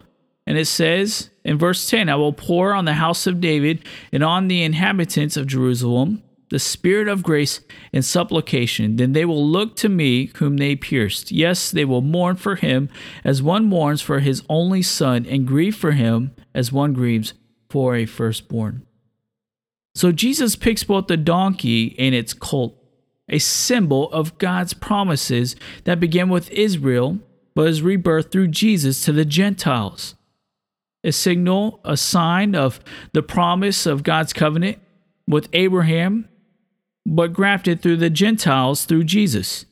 And 0.46 0.58
it 0.58 0.66
says 0.66 1.30
in 1.44 1.58
verse 1.58 1.88
10 1.88 2.08
I 2.08 2.16
will 2.16 2.32
pour 2.32 2.74
on 2.74 2.84
the 2.84 2.94
house 2.94 3.26
of 3.26 3.40
David 3.40 3.84
and 4.12 4.22
on 4.22 4.48
the 4.48 4.62
inhabitants 4.62 5.36
of 5.36 5.46
Jerusalem 5.46 6.22
the 6.52 6.58
spirit 6.58 7.08
of 7.08 7.22
grace 7.22 7.60
and 7.94 8.04
supplication. 8.04 8.96
Then 8.96 9.14
they 9.14 9.24
will 9.24 9.44
look 9.44 9.74
to 9.76 9.88
me 9.88 10.26
whom 10.36 10.58
they 10.58 10.76
pierced. 10.76 11.32
Yes, 11.32 11.70
they 11.70 11.86
will 11.86 12.02
mourn 12.02 12.36
for 12.36 12.56
him 12.56 12.90
as 13.24 13.42
one 13.42 13.64
mourns 13.64 14.02
for 14.02 14.20
his 14.20 14.42
only 14.50 14.82
son, 14.82 15.24
and 15.24 15.46
grieve 15.46 15.74
for 15.74 15.92
him 15.92 16.32
as 16.54 16.70
one 16.70 16.92
grieves 16.92 17.32
for 17.70 17.96
a 17.96 18.04
firstborn. 18.04 18.86
So 19.94 20.12
Jesus 20.12 20.54
picks 20.54 20.84
both 20.84 21.06
the 21.06 21.16
donkey 21.16 21.96
and 21.98 22.14
its 22.14 22.34
colt, 22.34 22.76
a 23.30 23.38
symbol 23.38 24.12
of 24.12 24.36
God's 24.36 24.74
promises 24.74 25.56
that 25.84 26.00
began 26.00 26.28
with 26.28 26.50
Israel 26.50 27.18
but 27.54 27.68
is 27.68 27.80
rebirthed 27.80 28.30
through 28.30 28.48
Jesus 28.48 29.02
to 29.06 29.12
the 29.12 29.24
Gentiles. 29.24 30.16
A 31.04 31.12
signal, 31.12 31.80
a 31.84 31.96
sign 31.96 32.54
of 32.54 32.80
the 33.12 33.22
promise 33.22 33.86
of 33.86 34.02
God's 34.02 34.32
covenant 34.32 34.78
with 35.26 35.48
Abraham 35.52 36.28
but 37.04 37.32
grafted 37.32 37.82
through 37.82 37.96
the 37.96 38.10
Gentiles 38.10 38.84
through 38.84 39.04
Jesus. 39.04 39.66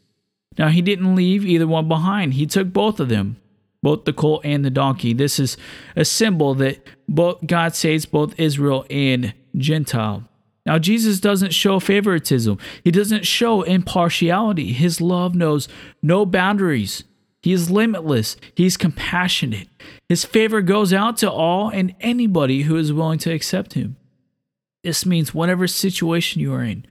Now, 0.58 0.68
he 0.68 0.82
didn't 0.82 1.14
leave 1.14 1.44
either 1.44 1.66
one 1.66 1.88
behind, 1.88 2.34
he 2.34 2.46
took 2.46 2.72
both 2.72 3.00
of 3.00 3.08
them, 3.08 3.36
both 3.82 4.04
the 4.04 4.12
colt 4.12 4.42
and 4.44 4.64
the 4.64 4.70
donkey. 4.70 5.12
This 5.12 5.38
is 5.38 5.56
a 5.96 6.04
symbol 6.04 6.54
that 6.56 6.84
both 7.08 7.46
God 7.46 7.74
saves 7.74 8.04
both 8.04 8.38
Israel 8.38 8.84
and 8.90 9.32
Gentile. 9.56 10.24
Now, 10.66 10.78
Jesus 10.78 11.20
doesn't 11.20 11.54
show 11.54 11.80
favoritism. 11.80 12.58
He 12.84 12.90
doesn't 12.90 13.26
show 13.26 13.62
impartiality. 13.62 14.72
His 14.72 15.00
love 15.00 15.34
knows 15.34 15.68
no 16.02 16.26
boundaries. 16.26 17.04
He 17.42 17.52
is 17.52 17.70
limitless. 17.70 18.36
He's 18.54 18.76
compassionate. 18.76 19.68
His 20.10 20.24
favor 20.24 20.60
goes 20.60 20.92
out 20.92 21.18
to 21.18 21.30
all 21.30 21.68
and 21.68 21.94
anybody 22.00 22.62
who 22.62 22.74
is 22.74 22.92
willing 22.92 23.20
to 23.20 23.32
accept 23.32 23.74
him. 23.74 23.96
This 24.82 25.06
means 25.06 25.32
whatever 25.32 25.68
situation 25.68 26.40
you 26.40 26.52
are 26.52 26.64
in, 26.64 26.84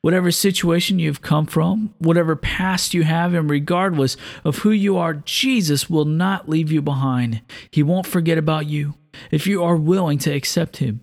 whatever 0.00 0.32
situation 0.32 0.98
you've 0.98 1.22
come 1.22 1.46
from, 1.46 1.94
whatever 1.98 2.34
past 2.34 2.92
you 2.92 3.04
have, 3.04 3.32
and 3.32 3.48
regardless 3.48 4.16
of 4.42 4.58
who 4.58 4.72
you 4.72 4.96
are, 4.96 5.14
Jesus 5.14 5.88
will 5.88 6.04
not 6.04 6.48
leave 6.48 6.72
you 6.72 6.82
behind. 6.82 7.42
He 7.70 7.84
won't 7.84 8.08
forget 8.08 8.38
about 8.38 8.66
you 8.66 8.94
if 9.30 9.46
you 9.46 9.62
are 9.62 9.76
willing 9.76 10.18
to 10.18 10.32
accept 10.34 10.78
Him. 10.78 11.00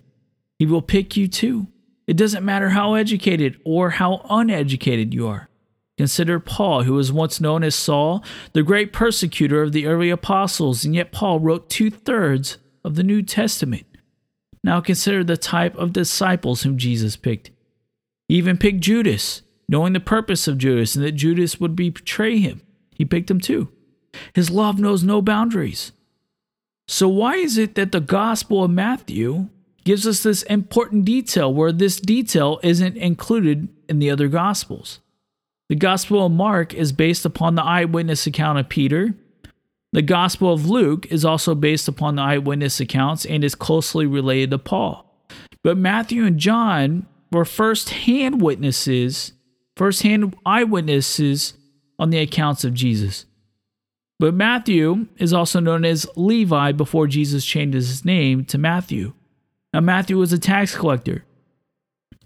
He 0.58 0.66
will 0.66 0.82
pick 0.82 1.16
you 1.16 1.26
too. 1.26 1.68
It 2.06 2.18
doesn't 2.18 2.44
matter 2.44 2.68
how 2.68 2.96
educated 2.96 3.58
or 3.64 3.88
how 3.88 4.26
uneducated 4.28 5.14
you 5.14 5.26
are. 5.26 5.48
Consider 5.98 6.40
Paul, 6.40 6.84
who 6.84 6.94
was 6.94 7.12
once 7.12 7.40
known 7.40 7.62
as 7.62 7.74
Saul, 7.74 8.24
the 8.54 8.62
great 8.62 8.92
persecutor 8.92 9.62
of 9.62 9.72
the 9.72 9.86
early 9.86 10.10
apostles, 10.10 10.84
and 10.84 10.94
yet 10.94 11.12
Paul 11.12 11.38
wrote 11.38 11.68
two 11.68 11.90
thirds 11.90 12.58
of 12.84 12.94
the 12.94 13.02
New 13.02 13.22
Testament. 13.22 13.86
Now 14.64 14.80
consider 14.80 15.22
the 15.22 15.36
type 15.36 15.76
of 15.76 15.92
disciples 15.92 16.62
whom 16.62 16.78
Jesus 16.78 17.16
picked. 17.16 17.50
He 18.28 18.36
even 18.36 18.56
picked 18.56 18.80
Judas, 18.80 19.42
knowing 19.68 19.92
the 19.92 20.00
purpose 20.00 20.48
of 20.48 20.58
Judas 20.58 20.94
and 20.94 21.04
that 21.04 21.12
Judas 21.12 21.60
would 21.60 21.76
betray 21.76 22.38
him. 22.38 22.62
He 22.94 23.04
picked 23.04 23.30
him 23.30 23.40
too. 23.40 23.68
His 24.34 24.50
love 24.50 24.78
knows 24.78 25.02
no 25.02 25.20
boundaries. 25.20 25.92
So, 26.88 27.08
why 27.08 27.36
is 27.36 27.58
it 27.58 27.74
that 27.74 27.92
the 27.92 28.00
Gospel 28.00 28.64
of 28.64 28.70
Matthew 28.70 29.48
gives 29.84 30.06
us 30.06 30.22
this 30.22 30.42
important 30.44 31.04
detail 31.04 31.52
where 31.52 31.72
this 31.72 32.00
detail 32.00 32.60
isn't 32.62 32.96
included 32.96 33.68
in 33.88 33.98
the 33.98 34.10
other 34.10 34.28
Gospels? 34.28 35.00
The 35.72 35.76
Gospel 35.76 36.26
of 36.26 36.32
Mark 36.32 36.74
is 36.74 36.92
based 36.92 37.24
upon 37.24 37.54
the 37.54 37.62
eyewitness 37.62 38.26
account 38.26 38.58
of 38.58 38.68
Peter, 38.68 39.14
the 39.94 40.02
Gospel 40.02 40.52
of 40.52 40.68
Luke 40.68 41.06
is 41.06 41.24
also 41.24 41.54
based 41.54 41.88
upon 41.88 42.16
the 42.16 42.20
eyewitness 42.20 42.78
accounts 42.78 43.24
and 43.24 43.42
is 43.42 43.54
closely 43.54 44.04
related 44.04 44.50
to 44.50 44.58
Paul. 44.58 45.26
But 45.64 45.78
Matthew 45.78 46.26
and 46.26 46.36
John 46.36 47.06
were 47.30 47.46
first-hand 47.46 48.42
witnesses, 48.42 49.32
first-hand 49.74 50.36
eyewitnesses 50.44 51.54
on 51.98 52.10
the 52.10 52.18
accounts 52.18 52.64
of 52.64 52.74
Jesus. 52.74 53.24
But 54.18 54.34
Matthew 54.34 55.06
is 55.16 55.32
also 55.32 55.58
known 55.58 55.86
as 55.86 56.06
Levi 56.16 56.72
before 56.72 57.06
Jesus 57.06 57.46
changed 57.46 57.76
his 57.76 58.04
name 58.04 58.44
to 58.44 58.58
Matthew. 58.58 59.14
Now, 59.72 59.80
Matthew 59.80 60.18
was 60.18 60.34
a 60.34 60.38
tax 60.38 60.76
collector, 60.76 61.24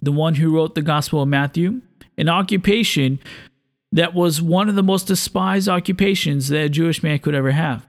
the 0.02 0.10
one 0.10 0.34
who 0.34 0.52
wrote 0.52 0.74
the 0.74 0.82
Gospel 0.82 1.22
of 1.22 1.28
Matthew, 1.28 1.82
an 2.18 2.28
occupation 2.28 3.18
that 3.92 4.14
was 4.14 4.42
one 4.42 4.68
of 4.68 4.75
the 4.75 4.82
most 4.82 5.06
despised 5.06 5.68
occupations 5.68 6.49
that 6.49 6.64
a 6.64 6.68
Jewish 6.68 7.02
man 7.02 7.18
could 7.18 7.35
ever 7.35 7.52
have. 7.52 7.87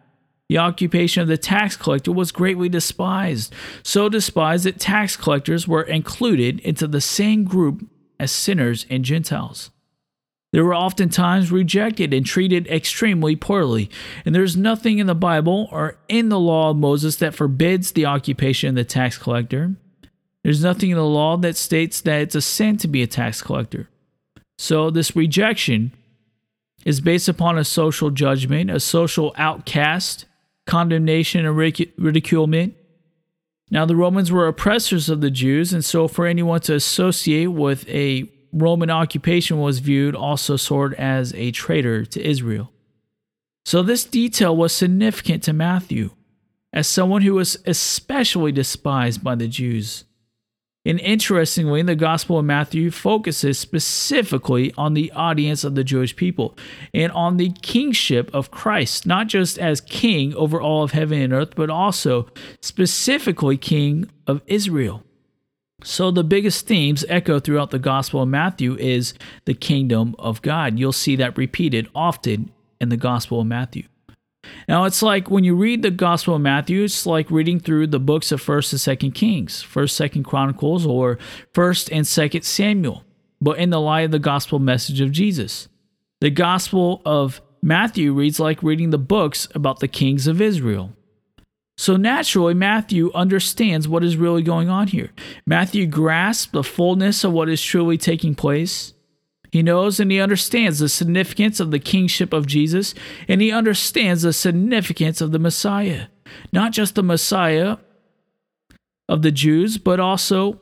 The 0.50 0.60
occupation 0.60 1.22
of 1.22 1.28
the 1.28 1.38
tax 1.38 1.76
collector 1.76 2.12
was 2.12 2.32
greatly 2.32 2.70
despised, 2.70 3.54
so 3.84 4.08
despised 4.08 4.66
that 4.66 4.80
tax 4.80 5.18
collectors 5.18 5.68
were 5.68 5.84
included 5.84 6.62
into 6.62 6.88
the 6.88 7.02
same 7.02 7.44
group 7.44 7.86
as 8.20 8.32
sinners 8.32 8.86
and 8.90 9.04
Gentiles. 9.04 9.72
They 10.54 10.62
were 10.62 10.76
oftentimes 10.76 11.52
rejected 11.52 12.14
and 12.14 12.26
treated 12.26 12.68
extremely 12.68 13.36
poorly, 13.36 13.90
and 14.26 14.34
there's 14.34 14.56
nothing 14.56 15.00
in 15.00 15.08
the 15.08 15.16
Bible 15.16 15.68
or 15.72 15.98
in 16.08 16.30
the 16.30 16.40
law 16.40 16.70
of 16.70 16.78
Moses 16.78 17.18
that 17.18 17.36
forbids 17.36 17.92
the 17.92 18.06
occupation 18.06 18.70
of 18.70 18.76
the 18.76 18.86
tax 18.86 19.18
collector. 19.18 19.76
There's 20.44 20.64
nothing 20.64 20.92
in 20.92 20.96
the 20.98 21.04
law 21.04 21.36
that 21.36 21.58
states 21.58 22.00
that 22.02 22.22
it's 22.22 22.36
a 22.36 22.42
sin 22.42 22.78
to 22.78 22.88
be 22.88 23.04
a 23.04 23.08
tax 23.08 23.42
collector. 23.42 23.90
So, 24.58 24.90
this 24.90 25.16
rejection 25.16 25.92
is 26.86 27.02
based 27.02 27.28
upon 27.28 27.58
a 27.58 27.64
social 27.64 28.10
judgment, 28.10 28.72
a 28.72 28.80
social 28.80 29.34
outcast, 29.38 30.26
condemnation, 30.66 31.46
and 31.46 31.56
ridiculement. 31.56 32.74
Now, 33.70 33.86
the 33.86 33.96
Romans 33.96 34.32
were 34.32 34.48
oppressors 34.48 35.10
of 35.10 35.22
the 35.22 35.30
Jews, 35.30 35.74
and 35.74 35.84
so 35.84 36.08
for 36.08 36.26
anyone 36.26 36.62
to 36.62 36.76
associate 36.76 37.48
with 37.48 37.88
a 37.90 38.32
Roman 38.54 38.90
occupation 38.90 39.60
was 39.60 39.80
viewed 39.80 40.16
also 40.16 40.56
sort 40.56 40.94
as 40.94 41.34
a 41.34 41.52
traitor 41.52 42.06
to 42.06 42.26
Israel. 42.26 42.72
So, 43.66 43.84
this 43.84 44.06
detail 44.06 44.56
was 44.56 44.72
significant 44.72 45.44
to 45.44 45.54
Matthew 45.54 46.12
as 46.72 46.88
someone 46.88 47.22
who 47.22 47.34
was 47.34 47.58
especially 47.66 48.52
despised 48.52 49.24
by 49.24 49.36
the 49.36 49.48
Jews. 49.48 50.06
And 50.88 51.02
interestingly, 51.02 51.82
the 51.82 51.96
Gospel 51.96 52.40
of 52.40 52.46
Matthew 52.46 52.92
focuses 52.92 53.60
specifically 53.60 54.74
on 54.78 54.94
the 54.94 55.12
audience 55.12 55.66
of 55.66 55.76
the 55.76 55.84
Jewish 55.84 56.16
people 56.16 56.58
and 56.94 57.12
on 57.12 57.36
the 57.36 57.52
kingship 57.62 58.34
of 58.34 58.52
Christ, 58.52 59.06
not 59.06 59.28
just 59.28 59.60
as 59.60 59.82
king 59.82 60.34
over 60.36 60.62
all 60.62 60.84
of 60.84 60.92
heaven 60.92 61.22
and 61.22 61.34
earth, 61.34 61.56
but 61.56 61.70
also 61.70 62.30
specifically 62.62 63.58
king 63.58 64.10
of 64.28 64.42
Israel. 64.48 65.04
So 65.84 66.10
the 66.10 66.24
biggest 66.24 66.66
themes 66.66 67.04
echo 67.10 67.42
throughout 67.42 67.72
the 67.72 67.80
Gospel 67.80 68.22
of 68.22 68.30
Matthew 68.30 68.78
is 68.78 69.14
the 69.44 69.54
kingdom 69.54 70.16
of 70.18 70.42
God. 70.42 70.80
You'll 70.80 70.94
see 70.94 71.18
that 71.18 71.38
repeated 71.38 71.90
often 71.94 72.50
in 72.80 72.88
the 72.88 72.96
Gospel 72.96 73.42
of 73.42 73.48
Matthew. 73.48 73.84
Now 74.68 74.86
it's 74.86 75.02
like 75.02 75.30
when 75.30 75.44
you 75.44 75.56
read 75.56 75.82
the 75.82 75.92
Gospel 75.92 76.36
of 76.36 76.42
Matthew, 76.42 76.84
it's 76.84 77.06
like 77.06 77.32
reading 77.32 77.60
through 77.60 77.88
the 77.88 78.00
books 78.00 78.32
of 78.32 78.42
First 78.42 78.74
and 78.74 78.82
Second 78.82 79.12
Kings, 79.12 79.62
First, 79.62 79.96
Second 79.96 80.24
Chronicles, 80.24 80.86
or 80.86 81.18
First 81.54 81.92
and 81.92 82.06
Second 82.06 82.44
Samuel, 82.44 83.04
but 83.42 83.58
in 83.58 83.70
the 83.70 83.82
light 83.82 84.02
of 84.02 84.12
the 84.12 84.20
gospel 84.20 84.60
message 84.60 85.02
of 85.02 85.12
Jesus. 85.12 85.68
The 86.20 86.32
Gospel 86.32 87.02
of 87.06 87.42
Matthew 87.62 88.14
reads 88.14 88.40
like 88.40 88.64
reading 88.64 88.90
the 88.90 88.98
books 88.98 89.48
about 89.54 89.80
the 89.80 89.88
kings 89.88 90.28
of 90.28 90.42
Israel. 90.42 90.94
So 91.78 91.96
naturally, 91.96 92.56
Matthew 92.56 93.12
understands 93.14 93.88
what 93.88 94.04
is 94.04 94.18
really 94.18 94.42
going 94.42 94.68
on 94.68 94.88
here. 94.88 95.12
Matthew 95.46 95.86
grasps 95.86 96.52
the 96.52 96.64
fullness 96.64 97.24
of 97.24 97.34
what 97.34 97.50
is 97.50 97.62
truly 97.62 98.00
taking 98.00 98.34
place. 98.34 98.94
He 99.52 99.64
knows 99.64 100.00
and 100.00 100.12
he 100.12 100.20
understands 100.20 100.80
the 100.80 100.90
significance 100.90 101.60
of 101.60 101.72
the 101.72 101.80
kingship 101.80 102.34
of 102.34 102.48
Jesus, 102.48 102.94
and 103.28 103.42
he 103.42 103.52
understands 103.52 104.24
the 104.24 104.34
significance 104.34 105.22
of 105.22 105.32
the 105.32 105.40
Messiah. 105.40 106.08
Not 106.52 106.72
just 106.72 106.96
the 106.96 107.04
Messiah 107.04 107.78
of 109.08 109.22
the 109.22 109.32
Jews, 109.32 109.78
but 109.78 110.00
also 110.00 110.60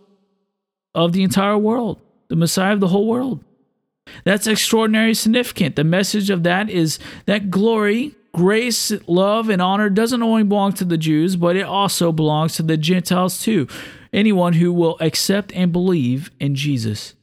of 0.93 1.11
the 1.13 1.23
entire 1.23 1.57
world, 1.57 1.99
the 2.29 2.35
Messiah 2.35 2.73
of 2.73 2.79
the 2.79 2.87
whole 2.87 3.07
world. 3.07 3.43
That's 4.23 4.47
extraordinarily 4.47 5.15
significant. 5.15 5.75
The 5.75 5.83
message 5.83 6.29
of 6.29 6.43
that 6.43 6.69
is 6.69 6.99
that 7.25 7.49
glory, 7.49 8.15
grace, 8.33 8.93
love, 9.07 9.49
and 9.49 9.61
honor 9.61 9.89
doesn't 9.89 10.21
only 10.21 10.43
belong 10.43 10.73
to 10.73 10.85
the 10.85 10.97
Jews, 10.97 11.35
but 11.35 11.55
it 11.55 11.63
also 11.63 12.11
belongs 12.11 12.55
to 12.55 12.63
the 12.63 12.77
Gentiles 12.77 13.41
too. 13.41 13.67
Anyone 14.13 14.53
who 14.53 14.71
will 14.71 14.97
accept 15.01 15.51
and 15.53 15.71
believe 15.71 16.31
in 16.39 16.55
Jesus. 16.55 17.15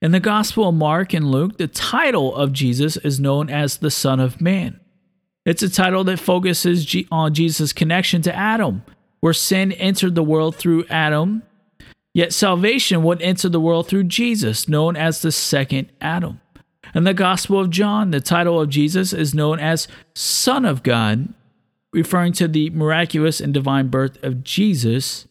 In 0.00 0.12
the 0.12 0.20
Gospel 0.20 0.68
of 0.68 0.76
Mark 0.76 1.12
and 1.12 1.28
Luke, 1.28 1.58
the 1.58 1.66
title 1.66 2.32
of 2.36 2.52
Jesus 2.52 2.96
is 2.98 3.18
known 3.18 3.50
as 3.50 3.78
the 3.78 3.90
Son 3.90 4.20
of 4.20 4.40
Man. 4.40 4.78
It's 5.44 5.62
a 5.62 5.68
title 5.68 6.04
that 6.04 6.20
focuses 6.20 6.96
on 7.10 7.34
Jesus' 7.34 7.72
connection 7.72 8.22
to 8.22 8.34
Adam, 8.34 8.84
where 9.18 9.32
sin 9.32 9.72
entered 9.72 10.14
the 10.14 10.22
world 10.22 10.54
through 10.54 10.84
Adam, 10.88 11.42
yet 12.14 12.32
salvation 12.32 13.02
would 13.02 13.20
enter 13.22 13.48
the 13.48 13.58
world 13.60 13.88
through 13.88 14.04
Jesus, 14.04 14.68
known 14.68 14.94
as 14.94 15.20
the 15.20 15.32
second 15.32 15.90
Adam. 16.00 16.40
In 16.94 17.02
the 17.02 17.12
Gospel 17.12 17.58
of 17.58 17.70
John, 17.70 18.12
the 18.12 18.20
title 18.20 18.60
of 18.60 18.68
Jesus 18.68 19.12
is 19.12 19.34
known 19.34 19.58
as 19.58 19.88
Son 20.14 20.64
of 20.64 20.84
God, 20.84 21.34
referring 21.92 22.34
to 22.34 22.46
the 22.46 22.70
miraculous 22.70 23.40
and 23.40 23.52
divine 23.52 23.88
birth 23.88 24.22
of 24.22 24.44
Jesus 24.44 25.26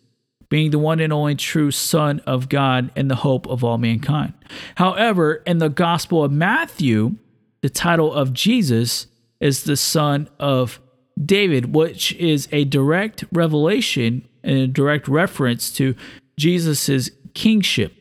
being 0.50 0.72
the 0.72 0.80
one 0.80 1.00
and 1.00 1.12
only 1.12 1.36
true 1.36 1.72
Son 1.72 2.22
of 2.26 2.50
God 2.50 2.92
and 2.96 3.12
the 3.12 3.16
hope 3.16 3.48
of 3.48 3.64
all 3.64 3.78
mankind. 3.78 4.34
However, 4.76 5.36
in 5.46 5.58
the 5.58 5.70
Gospel 5.70 6.24
of 6.24 6.32
Matthew, 6.32 7.16
the 7.62 7.70
title 7.70 8.14
of 8.14 8.34
Jesus 8.34 9.08
is 9.40 9.64
the 9.64 9.78
Son 9.78 10.30
of 10.40 10.80
David, 11.24 11.74
which 11.74 12.14
is 12.14 12.48
a 12.52 12.64
direct 12.66 13.26
revelation 13.32 14.28
and 14.44 14.58
a 14.58 14.68
direct 14.68 15.08
reference 15.08 15.72
to 15.74 15.96
Jesus' 16.38 17.10
kingship. 17.34 17.94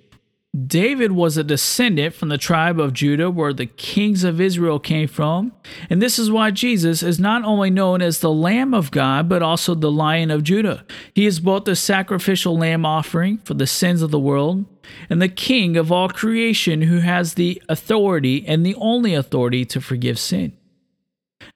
David 0.64 1.12
was 1.12 1.36
a 1.36 1.44
descendant 1.44 2.14
from 2.14 2.28
the 2.28 2.38
tribe 2.38 2.78
of 2.78 2.92
Judah, 2.92 3.30
where 3.30 3.52
the 3.52 3.66
kings 3.66 4.22
of 4.22 4.40
Israel 4.40 4.78
came 4.78 5.08
from. 5.08 5.52
And 5.90 6.00
this 6.00 6.18
is 6.18 6.30
why 6.30 6.52
Jesus 6.52 7.02
is 7.02 7.18
not 7.18 7.44
only 7.44 7.68
known 7.68 8.00
as 8.00 8.20
the 8.20 8.32
Lamb 8.32 8.72
of 8.72 8.90
God, 8.90 9.28
but 9.28 9.42
also 9.42 9.74
the 9.74 9.90
Lion 9.90 10.30
of 10.30 10.44
Judah. 10.44 10.84
He 11.12 11.26
is 11.26 11.40
both 11.40 11.64
the 11.64 11.76
sacrificial 11.76 12.56
lamb 12.56 12.86
offering 12.86 13.38
for 13.38 13.54
the 13.54 13.66
sins 13.66 14.02
of 14.02 14.10
the 14.10 14.20
world 14.20 14.64
and 15.10 15.20
the 15.20 15.28
King 15.28 15.76
of 15.76 15.90
all 15.90 16.08
creation 16.08 16.82
who 16.82 16.98
has 17.00 17.34
the 17.34 17.60
authority 17.68 18.46
and 18.46 18.64
the 18.64 18.76
only 18.76 19.14
authority 19.14 19.64
to 19.64 19.80
forgive 19.80 20.18
sin. 20.18 20.56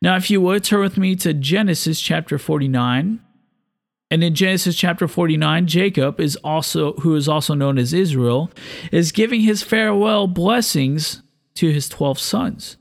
Now, 0.03 0.17
if 0.17 0.31
you 0.31 0.41
would 0.41 0.65
turn 0.65 0.81
with 0.81 0.99
me 0.99 1.15
to 1.17 1.33
Genesis 1.33 2.01
chapter 2.01 2.39
49. 2.39 3.21
And 4.11 4.25
in 4.25 4.35
Genesis 4.35 4.75
chapter 4.75 5.07
49, 5.07 5.67
Jacob 5.67 6.21
is 6.21 6.37
also 6.37 6.95
who 6.95 7.15
is 7.15 7.29
also 7.29 7.55
known 7.55 7.79
as 7.79 7.93
Israel 7.93 8.51
is 8.91 9.13
giving 9.13 9.43
his 9.43 9.63
farewell 9.63 10.27
blessings 10.27 11.23
to 11.55 11.71
his 11.71 11.89
12 11.89 12.19
sons. 12.19 12.77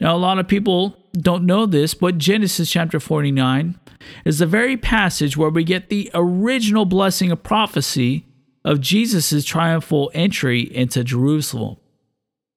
Now 0.00 0.14
a 0.14 0.18
lot 0.18 0.38
of 0.38 0.48
people 0.48 0.96
don't 1.12 1.46
know 1.46 1.64
this, 1.64 1.94
but 1.94 2.18
Genesis 2.18 2.70
chapter 2.70 3.00
49 3.00 3.78
is 4.24 4.40
the 4.40 4.46
very 4.46 4.76
passage 4.76 5.36
where 5.36 5.50
we 5.50 5.64
get 5.64 5.88
the 5.88 6.10
original 6.12 6.84
blessing 6.84 7.30
of 7.30 7.42
prophecy 7.42 8.26
of 8.64 8.80
Jesus' 8.80 9.44
triumphal 9.44 10.10
entry 10.14 10.60
into 10.60 11.02
Jerusalem. 11.02 11.76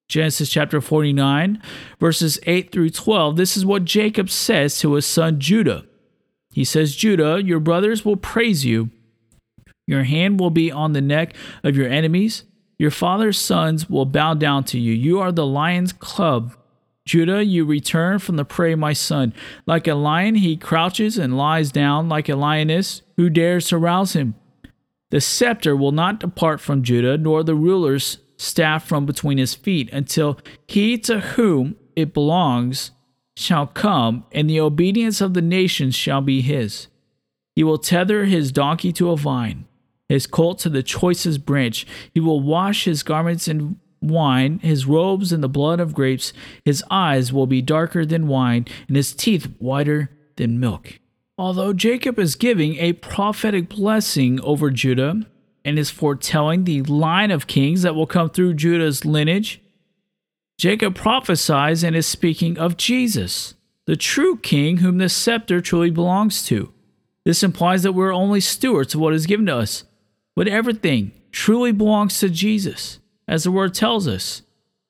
Genesis 0.07 0.49
chapter 0.49 0.81
49, 0.81 1.61
verses 1.99 2.39
8 2.43 2.71
through 2.71 2.91
12. 2.91 3.37
This 3.37 3.57
is 3.57 3.65
what 3.65 3.85
Jacob 3.85 4.29
says 4.29 4.79
to 4.79 4.93
his 4.93 5.05
son 5.05 5.39
Judah. 5.39 5.85
He 6.55 6.63
says, 6.63 6.95
Judah, 6.95 7.41
your 7.43 7.59
brothers 7.59 8.05
will 8.05 8.15
praise 8.15 8.63
you. 8.63 8.89
Your 9.87 10.03
hand 10.03 10.39
will 10.39 10.51
be 10.51 10.71
on 10.71 10.93
the 10.93 11.01
neck 11.01 11.35
of 11.65 11.75
your 11.75 11.89
enemies. 11.89 12.45
Your 12.79 12.91
father's 12.91 13.37
sons 13.37 13.89
will 13.89 14.05
bow 14.05 14.35
down 14.35 14.63
to 14.65 14.79
you. 14.79 14.93
You 14.93 15.19
are 15.19 15.33
the 15.33 15.45
lion's 15.45 15.91
club. 15.91 16.55
Judah, 17.05 17.43
you 17.43 17.65
return 17.65 18.19
from 18.19 18.37
the 18.37 18.45
prey, 18.45 18.73
my 18.73 18.93
son. 18.93 19.33
Like 19.65 19.85
a 19.85 19.95
lion, 19.95 20.35
he 20.35 20.55
crouches 20.55 21.17
and 21.17 21.37
lies 21.37 21.73
down. 21.73 22.07
Like 22.07 22.29
a 22.29 22.37
lioness, 22.37 23.01
who 23.17 23.29
dares 23.29 23.67
to 23.67 23.77
rouse 23.77 24.13
him? 24.13 24.35
The 25.11 25.19
scepter 25.19 25.75
will 25.75 25.91
not 25.91 26.21
depart 26.21 26.61
from 26.61 26.83
Judah, 26.83 27.17
nor 27.17 27.43
the 27.43 27.53
ruler's 27.53 28.19
staff 28.37 28.87
from 28.87 29.05
between 29.05 29.39
his 29.39 29.55
feet, 29.55 29.91
until 29.91 30.39
he 30.69 30.97
to 30.99 31.19
whom 31.19 31.75
it 31.97 32.13
belongs 32.13 32.91
shall 33.37 33.67
come, 33.67 34.25
and 34.31 34.49
the 34.49 34.59
obedience 34.59 35.21
of 35.21 35.33
the 35.33 35.41
nations 35.41 35.95
shall 35.95 36.21
be 36.21 36.41
his. 36.41 36.87
He 37.55 37.63
will 37.63 37.77
tether 37.77 38.25
his 38.25 38.51
donkey 38.51 38.91
to 38.93 39.11
a 39.11 39.17
vine, 39.17 39.65
his 40.09 40.27
colt 40.27 40.59
to 40.59 40.69
the 40.69 40.83
choicest 40.83 41.45
branch. 41.45 41.85
He 42.13 42.19
will 42.19 42.41
wash 42.41 42.85
his 42.85 43.03
garments 43.03 43.47
in 43.47 43.79
wine, 44.01 44.59
his 44.59 44.85
robes 44.85 45.31
in 45.31 45.41
the 45.41 45.49
blood 45.49 45.79
of 45.79 45.93
grapes. 45.93 46.33
His 46.63 46.83
eyes 46.89 47.33
will 47.33 47.47
be 47.47 47.61
darker 47.61 48.05
than 48.05 48.27
wine, 48.27 48.65
and 48.87 48.95
his 48.95 49.13
teeth 49.13 49.51
whiter 49.59 50.11
than 50.35 50.59
milk. 50.59 50.99
Although 51.37 51.73
Jacob 51.73 52.17
is 52.19 52.35
giving 52.35 52.77
a 52.77 52.93
prophetic 52.93 53.69
blessing 53.69 54.39
over 54.41 54.69
Judah 54.69 55.25
and 55.65 55.79
is 55.79 55.89
foretelling 55.89 56.63
the 56.63 56.83
line 56.83 57.31
of 57.31 57.47
kings 57.47 57.81
that 57.81 57.95
will 57.95 58.05
come 58.05 58.29
through 58.29 58.53
Judah's 58.53 59.03
lineage, 59.03 59.61
Jacob 60.57 60.95
prophesies 60.95 61.83
and 61.83 61.95
is 61.95 62.07
speaking 62.07 62.57
of 62.57 62.77
Jesus, 62.77 63.55
the 63.85 63.95
true 63.95 64.37
king 64.37 64.77
whom 64.77 64.97
the 64.97 65.09
scepter 65.09 65.59
truly 65.59 65.89
belongs 65.89 66.45
to. 66.47 66.71
This 67.25 67.43
implies 67.43 67.83
that 67.83 67.93
we're 67.93 68.13
only 68.13 68.39
stewards 68.39 68.93
of 68.93 69.01
what 69.01 69.13
is 69.13 69.25
given 69.25 69.47
to 69.47 69.57
us, 69.57 69.83
but 70.35 70.47
everything 70.47 71.11
truly 71.31 71.71
belongs 71.71 72.19
to 72.19 72.29
Jesus, 72.29 72.99
as 73.27 73.43
the 73.43 73.51
word 73.51 73.73
tells 73.73 74.07
us. 74.07 74.43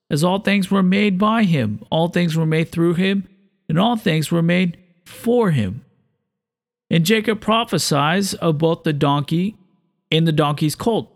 As 0.09 0.23
all 0.23 0.39
things 0.39 0.69
were 0.69 0.83
made 0.83 1.17
by 1.17 1.43
him, 1.43 1.83
all 1.89 2.09
things 2.09 2.35
were 2.35 2.45
made 2.45 2.71
through 2.71 2.93
him, 2.93 3.27
and 3.67 3.79
all 3.79 3.95
things 3.95 4.31
were 4.31 4.43
made 4.43 4.77
for 5.03 5.49
him. 5.51 5.83
And 6.91 7.05
Jacob 7.05 7.41
prophesies 7.41 8.35
of 8.35 8.59
both 8.59 8.83
the 8.83 8.93
donkey 8.93 9.57
and 10.11 10.27
the 10.27 10.31
donkey's 10.31 10.75
colt. 10.75 11.11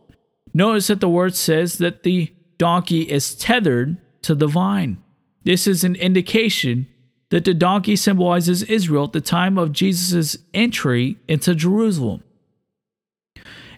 Notice 0.54 0.88
that 0.88 1.00
the 1.00 1.10
word 1.10 1.36
says 1.36 1.78
that 1.78 2.02
the 2.02 2.34
donkey 2.58 3.04
is 3.04 3.36
tethered 3.36 3.98
to 4.22 4.36
the 4.36 4.48
vine. 4.48 5.02
This 5.44 5.68
is 5.68 5.84
an 5.84 5.96
indication 5.96 6.88
that 7.30 7.46
the 7.46 7.54
donkey 7.54 7.96
symbolizes 7.96 8.64
Israel 8.64 9.06
at 9.06 9.14
the 9.14 9.22
time 9.22 9.58
of 9.58 9.72
Jesus' 9.72 10.38
entry 10.54 11.18
into 11.28 11.56
Jerusalem. 11.56 12.24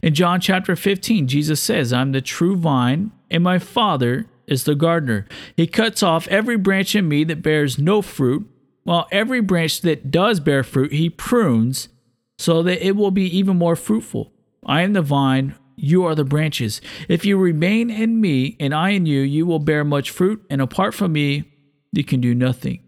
In 0.02 0.14
John 0.14 0.40
chapter 0.40 0.76
15, 0.76 1.28
Jesus 1.28 1.62
says, 1.62 1.94
I'm 1.94 2.12
the 2.12 2.22
true 2.22 2.56
vine, 2.56 3.12
and 3.30 3.44
my 3.44 3.60
Father 3.60 4.26
is 4.48 4.64
the 4.64 4.76
gardener. 4.76 5.28
He 5.56 5.68
cuts 5.68 6.02
off 6.02 6.28
every 6.30 6.58
branch 6.58 6.96
in 6.96 7.08
me 7.08 7.24
that 7.26 7.44
bears 7.44 7.78
no 7.78 8.02
fruit, 8.02 8.48
while 8.84 9.08
every 9.12 9.42
branch 9.42 9.82
that 9.82 10.10
does 10.10 10.40
bear 10.40 10.64
fruit, 10.64 10.92
he 10.92 11.10
prunes 11.10 11.90
so 12.40 12.64
that 12.64 12.86
it 12.86 12.96
will 12.96 13.12
be 13.12 13.26
even 13.38 13.58
more 13.58 13.76
fruitful. 13.76 14.32
I 14.66 14.82
am 14.82 14.94
the 14.94 15.04
vine, 15.04 15.56
you 15.76 16.06
are 16.06 16.16
the 16.16 16.24
branches. 16.24 16.82
If 17.10 17.26
you 17.26 17.38
remain 17.38 17.90
in 17.90 18.22
me 18.22 18.56
and 18.60 18.74
I 18.74 18.92
in 18.92 19.06
you, 19.06 19.22
you 19.22 19.46
will 19.46 19.60
bear 19.60 19.84
much 19.84 20.10
fruit, 20.10 20.44
and 20.50 20.62
apart 20.62 20.94
from 20.94 21.14
me, 21.14 21.52
you 21.92 22.04
can 22.04 22.22
do 22.22 22.34
nothing. 22.34 22.82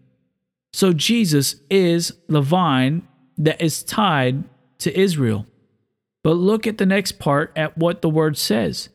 So 0.72 0.92
Jesus 0.92 1.56
is 1.70 2.12
the 2.28 2.40
vine 2.40 3.06
that 3.38 3.60
is 3.60 3.82
tied 3.82 4.44
to 4.78 4.98
Israel. 4.98 5.46
But 6.22 6.32
look 6.32 6.66
at 6.66 6.78
the 6.78 6.86
next 6.86 7.18
part 7.18 7.52
at 7.54 7.76
what 7.76 8.02
the 8.02 8.08
word 8.08 8.36
says. 8.38 8.88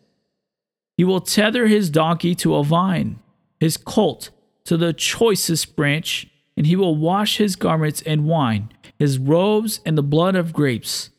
He 0.97 1.03
will 1.03 1.21
tether 1.21 1.67
his 1.67 1.89
donkey 1.89 2.35
to 2.35 2.55
a 2.55 2.63
vine, 2.63 3.19
his 3.59 3.77
colt 3.77 4.31
to 4.65 4.75
the 4.77 4.93
choicest 4.93 5.75
branch, 5.75 6.27
and 6.57 6.67
he 6.67 6.75
will 6.75 6.95
wash 6.95 7.37
his 7.37 7.55
garments 7.55 8.01
in 8.01 8.25
wine, 8.25 8.69
his 8.97 9.17
robes 9.17 9.79
in 9.85 9.95
the 9.95 10.03
blood 10.03 10.35
of 10.35 10.51
grapes. 10.51 11.09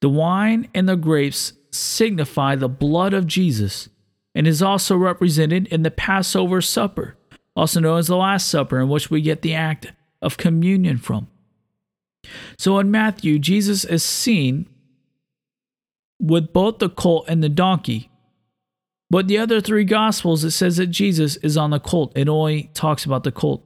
The 0.00 0.08
wine 0.08 0.68
and 0.74 0.88
the 0.88 0.96
grapes 0.96 1.52
signify 1.76 2.56
the 2.56 2.68
blood 2.68 3.14
of 3.14 3.26
Jesus 3.26 3.88
and 4.34 4.46
is 4.46 4.62
also 4.62 4.96
represented 4.96 5.66
in 5.68 5.82
the 5.82 5.90
Passover 5.90 6.60
supper, 6.60 7.16
also 7.54 7.80
known 7.80 7.98
as 7.98 8.06
the 8.06 8.16
Last 8.16 8.48
Supper, 8.48 8.80
in 8.80 8.88
which 8.88 9.10
we 9.10 9.22
get 9.22 9.42
the 9.42 9.54
act 9.54 9.92
of 10.20 10.36
communion 10.36 10.98
from. 10.98 11.28
So 12.58 12.78
in 12.78 12.90
Matthew, 12.90 13.38
Jesus 13.38 13.84
is 13.84 14.02
seen 14.02 14.68
with 16.20 16.52
both 16.52 16.78
the 16.78 16.88
colt 16.88 17.26
and 17.28 17.42
the 17.42 17.48
donkey. 17.48 18.10
But 19.08 19.28
the 19.28 19.38
other 19.38 19.60
three 19.60 19.84
gospels, 19.84 20.42
it 20.44 20.50
says 20.50 20.78
that 20.78 20.88
Jesus 20.88 21.36
is 21.36 21.56
on 21.56 21.70
the 21.70 21.78
colt. 21.78 22.12
It 22.16 22.28
only 22.28 22.70
talks 22.74 23.04
about 23.04 23.24
the 23.24 23.32
colt 23.32 23.64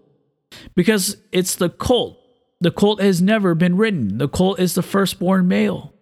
because 0.75 1.17
it's 1.33 1.55
the 1.55 1.71
colt. 1.71 2.19
The 2.61 2.71
colt 2.71 3.01
has 3.01 3.23
never 3.23 3.55
been 3.55 3.77
ridden. 3.77 4.19
The 4.19 4.29
colt 4.29 4.61
is 4.61 4.75
the 4.75 4.83
firstborn 4.83 5.49
male. 5.49 5.95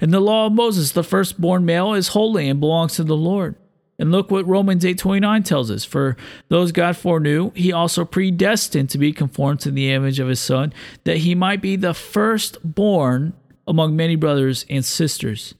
In 0.00 0.10
the 0.10 0.20
law 0.20 0.46
of 0.46 0.52
Moses, 0.52 0.92
the 0.92 1.04
firstborn 1.04 1.64
male 1.64 1.92
is 1.92 2.08
holy 2.08 2.48
and 2.48 2.60
belongs 2.60 2.94
to 2.96 3.04
the 3.04 3.16
Lord. 3.16 3.56
And 3.98 4.12
look 4.12 4.30
what 4.30 4.46
Romans 4.46 4.84
8:29 4.84 5.42
tells 5.42 5.70
us, 5.70 5.84
for 5.84 6.16
those 6.48 6.72
God 6.72 6.96
foreknew, 6.96 7.50
he 7.54 7.72
also 7.72 8.04
predestined 8.04 8.90
to 8.90 8.98
be 8.98 9.12
conformed 9.12 9.60
to 9.60 9.70
the 9.70 9.90
image 9.90 10.20
of 10.20 10.28
his 10.28 10.40
son, 10.40 10.72
that 11.04 11.18
he 11.18 11.34
might 11.34 11.62
be 11.62 11.76
the 11.76 11.94
firstborn 11.94 13.32
among 13.66 13.96
many 13.96 14.16
brothers 14.16 14.66
and 14.68 14.84
sisters. 14.84 15.54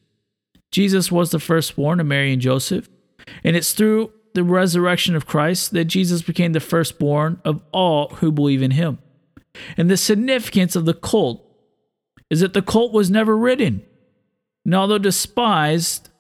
Jesus 0.71 1.11
was 1.11 1.31
the 1.31 1.39
firstborn 1.39 1.99
of 1.99 2.07
Mary 2.07 2.33
and 2.33 2.43
Joseph, 2.43 2.91
and 3.43 3.57
it's 3.57 3.73
through 3.73 4.13
the 4.35 4.45
resurrection 4.45 5.17
of 5.17 5.27
Christ 5.27 5.73
that 5.73 5.87
Jesus 5.87 6.21
became 6.21 6.53
the 6.53 6.61
firstborn 6.61 7.41
of 7.43 7.63
all 7.73 8.11
who 8.17 8.31
believe 8.31 8.61
in 8.61 8.73
him. 8.73 8.99
And 9.79 9.91
the 9.91 9.97
significance 9.97 10.77
of 10.77 10.85
the 10.85 10.93
colt 10.93 11.43
is 12.29 12.41
that 12.41 12.53
the 12.53 12.61
colt 12.61 12.93
was 12.93 13.11
never 13.11 13.35
ridden. 13.37 13.83
And 14.67 14.75
although 14.75 14.99
despised, 14.99 16.11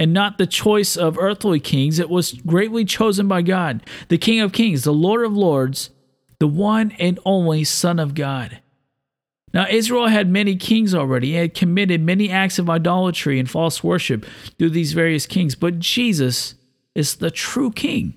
and 0.00 0.14
not 0.14 0.38
the 0.38 0.46
choice 0.46 0.96
of 0.96 1.18
earthly 1.18 1.60
kings. 1.60 1.98
It 1.98 2.08
was 2.08 2.32
greatly 2.32 2.86
chosen 2.86 3.28
by 3.28 3.42
God, 3.42 3.82
the 4.08 4.16
King 4.16 4.40
of 4.40 4.50
kings, 4.50 4.84
the 4.84 4.94
Lord 4.94 5.26
of 5.26 5.36
lords, 5.36 5.90
the 6.38 6.46
one 6.46 6.92
and 6.98 7.18
only 7.26 7.64
Son 7.64 7.98
of 7.98 8.14
God. 8.14 8.62
Now, 9.52 9.66
Israel 9.68 10.06
had 10.06 10.30
many 10.30 10.56
kings 10.56 10.94
already, 10.94 11.34
had 11.34 11.52
committed 11.52 12.00
many 12.00 12.30
acts 12.30 12.58
of 12.58 12.70
idolatry 12.70 13.38
and 13.38 13.50
false 13.50 13.84
worship 13.84 14.24
through 14.58 14.70
these 14.70 14.94
various 14.94 15.26
kings, 15.26 15.54
but 15.54 15.80
Jesus 15.80 16.54
is 16.94 17.16
the 17.16 17.30
true 17.30 17.70
king. 17.70 18.14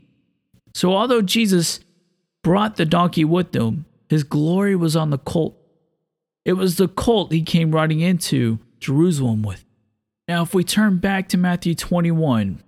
So, 0.73 0.93
although 0.93 1.21
Jesus 1.21 1.81
brought 2.43 2.77
the 2.77 2.85
donkey 2.85 3.25
with 3.25 3.53
him, 3.53 3.85
his 4.09 4.23
glory 4.23 4.75
was 4.75 4.95
on 4.95 5.09
the 5.09 5.17
colt. 5.17 5.57
It 6.45 6.53
was 6.53 6.77
the 6.77 6.87
colt 6.87 7.33
he 7.33 7.41
came 7.41 7.73
riding 7.73 7.99
into 7.99 8.59
Jerusalem 8.83 9.41
with. 9.41 9.65
Now, 10.27 10.43
if 10.43 10.53
we 10.53 10.63
turn 10.63 10.97
back 10.97 11.27
to 11.29 11.37
Matthew 11.37 11.75
21 11.75 12.63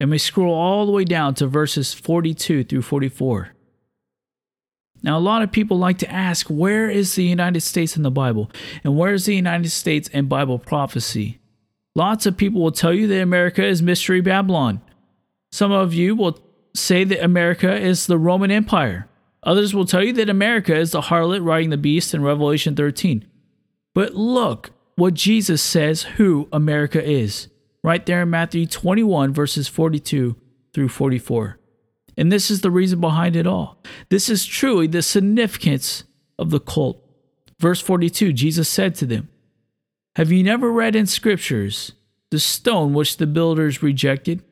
and 0.00 0.10
we 0.10 0.18
scroll 0.18 0.54
all 0.54 0.86
the 0.86 0.92
way 0.92 1.04
down 1.04 1.34
to 1.34 1.46
verses 1.46 1.94
42 1.94 2.64
through 2.64 2.82
44. 2.82 3.54
Now, 5.02 5.18
a 5.18 5.20
lot 5.20 5.42
of 5.42 5.52
people 5.52 5.78
like 5.78 5.98
to 5.98 6.10
ask, 6.10 6.46
where 6.48 6.90
is 6.90 7.14
the 7.14 7.24
United 7.24 7.60
States 7.60 7.96
in 7.96 8.02
the 8.02 8.10
Bible? 8.10 8.50
And 8.84 8.96
where 8.96 9.14
is 9.14 9.26
the 9.26 9.34
United 9.34 9.70
States 9.70 10.08
in 10.08 10.26
Bible 10.26 10.58
prophecy? 10.58 11.38
Lots 11.94 12.26
of 12.26 12.36
people 12.36 12.62
will 12.62 12.72
tell 12.72 12.92
you 12.92 13.06
that 13.06 13.20
America 13.20 13.64
is 13.64 13.82
Mystery 13.82 14.20
Babylon. 14.20 14.80
Some 15.52 15.72
of 15.72 15.94
you 15.94 16.14
will 16.14 16.38
say 16.74 17.04
that 17.04 17.24
America 17.24 17.74
is 17.74 18.06
the 18.06 18.18
Roman 18.18 18.50
Empire. 18.50 19.08
Others 19.42 19.74
will 19.74 19.86
tell 19.86 20.04
you 20.04 20.12
that 20.14 20.28
America 20.28 20.76
is 20.76 20.92
the 20.92 21.00
harlot 21.00 21.44
riding 21.44 21.70
the 21.70 21.78
beast 21.78 22.14
in 22.14 22.22
Revelation 22.22 22.76
13. 22.76 23.26
But 23.94 24.14
look, 24.14 24.70
what 25.00 25.14
Jesus 25.14 25.62
says 25.62 26.02
who 26.02 26.46
America 26.52 27.02
is, 27.02 27.48
right 27.82 28.04
there 28.04 28.20
in 28.20 28.30
Matthew 28.30 28.66
21, 28.66 29.32
verses 29.32 29.66
42 29.66 30.36
through 30.74 30.88
44. 30.90 31.58
And 32.18 32.30
this 32.30 32.50
is 32.50 32.60
the 32.60 32.70
reason 32.70 33.00
behind 33.00 33.34
it 33.34 33.46
all. 33.46 33.82
This 34.10 34.28
is 34.28 34.44
truly 34.44 34.86
the 34.86 35.00
significance 35.00 36.04
of 36.38 36.50
the 36.50 36.60
colt. 36.60 37.02
Verse 37.58 37.80
42 37.80 38.34
Jesus 38.34 38.68
said 38.68 38.94
to 38.96 39.06
them, 39.06 39.30
Have 40.16 40.30
you 40.30 40.42
never 40.42 40.70
read 40.70 40.94
in 40.94 41.06
scriptures, 41.06 41.92
the 42.30 42.38
stone 42.38 42.92
which 42.92 43.16
the 43.16 43.26
builders 43.26 43.82
rejected 43.82 44.42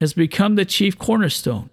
has 0.00 0.14
become 0.14 0.54
the 0.54 0.64
chief 0.64 0.98
cornerstone? 0.98 1.68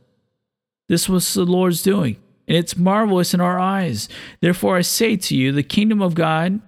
This 0.89 1.07
was 1.07 1.33
the 1.33 1.45
Lord's 1.45 1.81
doing, 1.81 2.17
and 2.49 2.57
it's 2.57 2.75
marvelous 2.75 3.33
in 3.33 3.39
our 3.39 3.59
eyes. 3.59 4.09
Therefore, 4.41 4.75
I 4.75 4.81
say 4.81 5.15
to 5.15 5.37
you, 5.37 5.53
the 5.53 5.63
kingdom 5.63 6.01
of 6.01 6.15
God 6.15 6.59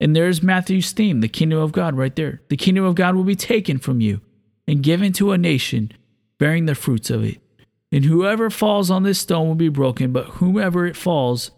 and 0.00 0.14
there's 0.14 0.42
Matthew's 0.42 0.92
theme, 0.92 1.20
the 1.20 1.28
kingdom 1.28 1.58
of 1.58 1.72
God, 1.72 1.96
right 1.96 2.14
there. 2.14 2.40
The 2.48 2.56
kingdom 2.56 2.84
of 2.84 2.94
God 2.94 3.16
will 3.16 3.24
be 3.24 3.36
taken 3.36 3.78
from 3.78 4.00
you 4.00 4.20
and 4.66 4.82
given 4.82 5.12
to 5.14 5.32
a 5.32 5.38
nation 5.38 5.92
bearing 6.38 6.66
the 6.66 6.74
fruits 6.74 7.10
of 7.10 7.24
it. 7.24 7.40
And 7.90 8.04
whoever 8.04 8.50
falls 8.50 8.90
on 8.90 9.02
this 9.02 9.18
stone 9.18 9.48
will 9.48 9.54
be 9.54 9.70
broken, 9.70 10.12
but 10.12 10.26
whomever 10.26 10.86
it 10.86 10.96
falls, 10.96 11.50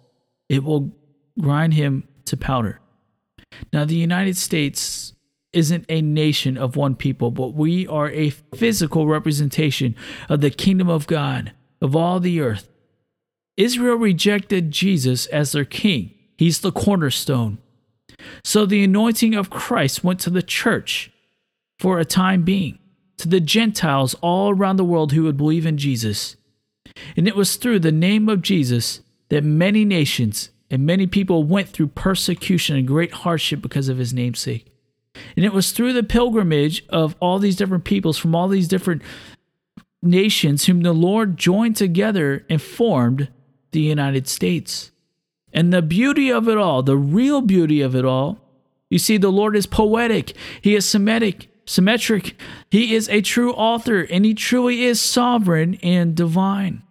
it 0.48 0.64
will 0.64 0.92
grind 1.38 1.74
him 1.74 2.06
to 2.26 2.36
powder. 2.36 2.80
Now, 3.72 3.84
the 3.84 3.96
United 3.96 4.36
States 4.36 5.12
isn't 5.52 5.84
a 5.88 6.00
nation 6.00 6.56
of 6.56 6.76
one 6.76 6.94
people, 6.94 7.30
but 7.30 7.54
we 7.54 7.86
are 7.88 8.10
a 8.10 8.30
physical 8.30 9.08
representation 9.08 9.96
of 10.28 10.40
the 10.40 10.50
kingdom 10.50 10.88
of 10.88 11.08
God, 11.08 11.52
of 11.82 11.96
all 11.96 12.20
the 12.20 12.40
earth. 12.40 12.68
Israel 13.56 13.96
rejected 13.96 14.70
Jesus 14.70 15.26
as 15.26 15.52
their 15.52 15.64
king, 15.64 16.14
he's 16.38 16.60
the 16.60 16.72
cornerstone. 16.72 17.58
So 18.44 18.66
the 18.66 18.84
anointing 18.84 19.34
of 19.34 19.50
Christ 19.50 20.04
went 20.04 20.20
to 20.20 20.30
the 20.30 20.42
church 20.42 21.10
for 21.78 21.98
a 21.98 22.04
time 22.04 22.42
being, 22.42 22.78
to 23.18 23.28
the 23.28 23.40
Gentiles 23.40 24.14
all 24.20 24.50
around 24.50 24.76
the 24.76 24.84
world 24.84 25.12
who 25.12 25.24
would 25.24 25.36
believe 25.36 25.66
in 25.66 25.78
Jesus. 25.78 26.36
And 27.16 27.26
it 27.26 27.36
was 27.36 27.56
through 27.56 27.80
the 27.80 27.92
name 27.92 28.28
of 28.28 28.42
Jesus 28.42 29.00
that 29.28 29.44
many 29.44 29.84
nations 29.84 30.50
and 30.70 30.86
many 30.86 31.06
people 31.06 31.44
went 31.44 31.68
through 31.68 31.88
persecution 31.88 32.76
and 32.76 32.86
great 32.86 33.12
hardship 33.12 33.60
because 33.60 33.88
of 33.88 33.98
his 33.98 34.12
namesake. 34.12 34.66
And 35.36 35.44
it 35.44 35.52
was 35.52 35.72
through 35.72 35.92
the 35.92 36.02
pilgrimage 36.02 36.86
of 36.88 37.16
all 37.20 37.38
these 37.38 37.56
different 37.56 37.84
peoples 37.84 38.16
from 38.16 38.34
all 38.34 38.48
these 38.48 38.68
different 38.68 39.02
nations 40.02 40.64
whom 40.64 40.82
the 40.82 40.92
Lord 40.92 41.36
joined 41.36 41.76
together 41.76 42.46
and 42.48 42.62
formed 42.62 43.28
the 43.72 43.80
United 43.80 44.28
States. 44.28 44.92
And 45.52 45.72
the 45.72 45.82
beauty 45.82 46.30
of 46.30 46.48
it 46.48 46.56
all, 46.56 46.82
the 46.82 46.96
real 46.96 47.40
beauty 47.40 47.80
of 47.80 47.94
it 47.96 48.04
all, 48.04 48.38
you 48.88 48.98
see, 48.98 49.16
the 49.16 49.30
Lord 49.30 49.56
is 49.56 49.66
poetic, 49.66 50.34
He 50.60 50.74
is 50.74 50.84
semitic, 50.84 51.48
symmetric, 51.64 52.36
He 52.70 52.94
is 52.94 53.08
a 53.08 53.20
true 53.20 53.52
author, 53.52 54.00
and 54.00 54.24
He 54.24 54.34
truly 54.34 54.82
is 54.82 55.00
sovereign 55.00 55.78
and 55.82 56.14
divine. 56.14 56.82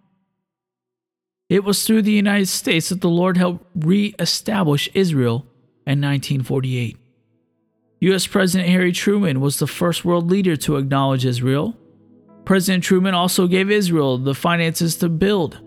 It 1.49 1.63
was 1.63 1.85
through 1.85 2.03
the 2.03 2.11
United 2.11 2.47
States 2.47 2.89
that 2.89 3.01
the 3.01 3.09
Lord 3.09 3.35
helped 3.35 3.65
re-establish 3.75 4.89
Israel 4.93 5.45
in 5.85 5.99
1948. 5.99 6.97
U.S. 8.01 8.27
President 8.27 8.69
Harry 8.69 8.91
Truman 8.91 9.41
was 9.41 9.59
the 9.59 9.67
first 9.67 10.05
world 10.05 10.29
leader 10.29 10.55
to 10.55 10.77
acknowledge 10.77 11.25
Israel. 11.25 11.75
President 12.45 12.83
Truman 12.83 13.13
also 13.13 13.47
gave 13.47 13.69
Israel 13.69 14.17
the 14.17 14.35
finances 14.35 14.95
to 14.97 15.09
build 15.09 15.59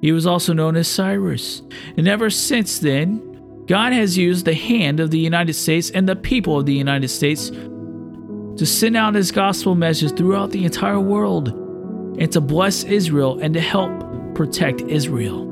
he 0.00 0.12
was 0.12 0.26
also 0.26 0.52
known 0.52 0.76
as 0.76 0.88
Cyrus. 0.88 1.62
And 1.96 2.06
ever 2.06 2.30
since 2.30 2.78
then, 2.78 3.64
God 3.66 3.92
has 3.92 4.16
used 4.16 4.44
the 4.44 4.54
hand 4.54 5.00
of 5.00 5.10
the 5.10 5.18
United 5.18 5.54
States 5.54 5.90
and 5.90 6.08
the 6.08 6.16
people 6.16 6.60
of 6.60 6.66
the 6.66 6.74
United 6.74 7.08
States 7.08 7.50
to 7.50 8.64
send 8.64 8.96
out 8.96 9.14
his 9.14 9.32
gospel 9.32 9.74
message 9.74 10.16
throughout 10.16 10.50
the 10.50 10.64
entire 10.64 11.00
world 11.00 11.48
and 12.18 12.30
to 12.32 12.40
bless 12.40 12.84
Israel 12.84 13.38
and 13.40 13.52
to 13.54 13.60
help 13.60 13.90
protect 14.34 14.82
Israel. 14.82 15.42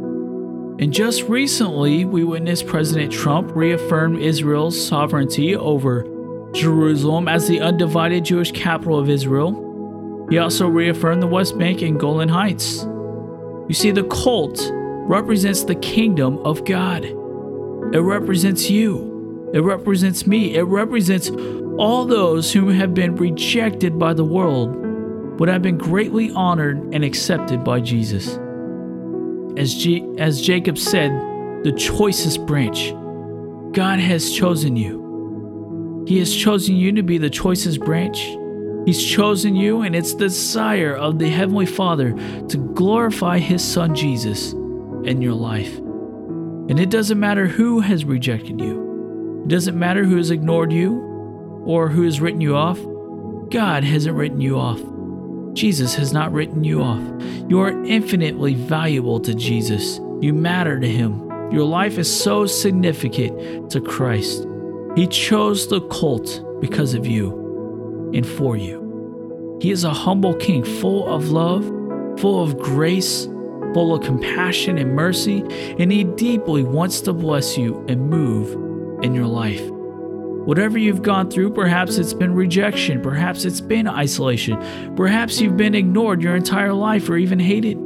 And 0.80 0.92
just 0.92 1.22
recently, 1.24 2.04
we 2.04 2.24
witnessed 2.24 2.66
President 2.66 3.12
Trump 3.12 3.54
reaffirm 3.54 4.20
Israel's 4.20 4.80
sovereignty 4.87 5.54
over 5.54 6.04
Jerusalem 6.52 7.28
as 7.28 7.48
the 7.48 7.61
undivided 7.61 8.24
Jewish 8.24 8.52
capital 8.52 8.98
of 8.98 9.09
Israel. 9.09 10.26
He 10.30 10.38
also 10.38 10.68
reaffirmed 10.68 11.22
the 11.22 11.26
West 11.26 11.59
Bank 11.59 11.83
and 11.83 11.98
Golan 11.98 12.28
Heights. 12.28 12.87
You 13.68 13.74
see, 13.74 13.90
the 13.90 14.05
colt 14.05 14.70
represents 14.72 15.64
the 15.64 15.74
kingdom 15.77 16.38
of 16.38 16.64
God. 16.64 17.05
It 17.05 18.00
represents 18.00 18.68
you. 18.70 19.50
It 19.55 19.61
represents 19.61 20.27
me. 20.27 20.55
It 20.55 20.64
represents 20.64 21.31
all 21.79 22.05
those 22.05 22.53
who 22.53 22.68
have 22.68 22.94
been 22.94 23.16
rejected 23.16 23.98
by 23.98 24.14
the 24.14 24.24
world, 24.24 25.38
but 25.38 25.48
have 25.48 25.62
been 25.62 25.79
greatly 25.79 26.31
honored 26.33 26.79
and 26.92 27.05
accepted 27.05 27.64
by 27.64 27.81
Jesus. 27.81 28.38
As, 29.57 29.74
G- 29.74 30.05
as 30.18 30.42
Jacob 30.42 30.77
said, 30.79 31.11
the 31.64 31.72
choicest 31.72 32.44
branch. 32.46 32.92
God 33.72 33.98
has 33.98 34.33
chosen 34.33 34.77
you. 34.77 36.05
He 36.07 36.18
has 36.18 36.35
chosen 36.35 36.77
you 36.77 36.92
to 36.92 37.03
be 37.03 37.18
the 37.18 37.31
choicest 37.31 37.81
branch. 37.81 38.37
He's 38.85 39.03
chosen 39.03 39.57
you, 39.57 39.81
and 39.81 39.97
it's 39.97 40.12
the 40.12 40.25
desire 40.25 40.94
of 40.94 41.18
the 41.18 41.29
Heavenly 41.29 41.66
Father 41.66 42.12
to 42.49 42.73
glorify 42.75 43.38
His 43.38 43.64
Son 43.64 43.94
Jesus 43.94 44.53
in 44.53 45.23
your 45.23 45.33
life. 45.33 45.79
And 45.79 46.79
it 46.79 46.90
doesn't 46.90 47.18
matter 47.18 47.47
who 47.47 47.81
has 47.81 48.05
rejected 48.05 48.61
you, 48.61 49.42
it 49.44 49.49
doesn't 49.49 49.79
matter 49.79 50.05
who 50.05 50.16
has 50.16 50.31
ignored 50.31 50.73
you 50.73 50.99
or 51.64 51.88
who 51.88 52.03
has 52.03 52.20
written 52.20 52.40
you 52.40 52.57
off. 52.57 52.79
God 53.51 53.85
hasn't 53.85 54.16
written 54.16 54.40
you 54.40 54.59
off. 54.59 54.83
Jesus 55.55 55.94
has 55.94 56.12
not 56.12 56.33
written 56.33 56.64
you 56.64 56.83
off. 56.83 57.03
You 57.49 57.61
are 57.61 57.85
infinitely 57.85 58.55
valuable 58.55 59.20
to 59.20 59.35
Jesus. 59.35 59.99
You 60.20 60.35
matter 60.35 60.79
to 60.79 60.88
Him. 60.88 61.20
Your 61.53 61.64
life 61.64 61.97
is 61.97 62.12
so 62.12 62.47
significant 62.47 63.70
to 63.70 63.81
Christ. 63.81 64.47
He 64.97 65.07
chose 65.07 65.68
the 65.68 65.81
colt 65.83 66.42
because 66.61 66.94
of 66.94 67.07
you 67.07 67.43
and 68.14 68.27
for 68.27 68.57
you. 68.57 69.59
He 69.61 69.70
is 69.70 69.85
a 69.85 69.92
humble 69.92 70.35
king, 70.35 70.64
full 70.64 71.07
of 71.07 71.31
love, 71.31 71.64
full 72.20 72.42
of 72.42 72.59
grace, 72.59 73.27
full 73.72 73.94
of 73.94 74.05
compassion 74.05 74.79
and 74.79 74.94
mercy, 74.94 75.44
and 75.79 75.90
He 75.90 76.05
deeply 76.05 76.62
wants 76.62 77.00
to 77.03 77.12
bless 77.12 77.59
you 77.59 77.85
and 77.88 78.09
move 78.09 78.53
in 79.03 79.14
your 79.14 79.27
life. 79.27 79.62
Whatever 80.46 80.77
you've 80.77 81.03
gone 81.03 81.31
through, 81.31 81.50
perhaps 81.55 81.96
it's 81.96 82.12
been 82.12 82.35
rejection, 82.35 83.00
perhaps 83.00 83.44
it's 83.44 83.62
been 83.62 83.88
isolation, 83.88 84.94
perhaps 84.94 85.40
you've 85.40 85.57
been 85.57 85.74
ignored 85.74 86.22
your 86.22 86.37
entire 86.37 86.74
life 86.74 87.09
or 87.09 87.16
even 87.16 87.38
hated. 87.38 87.79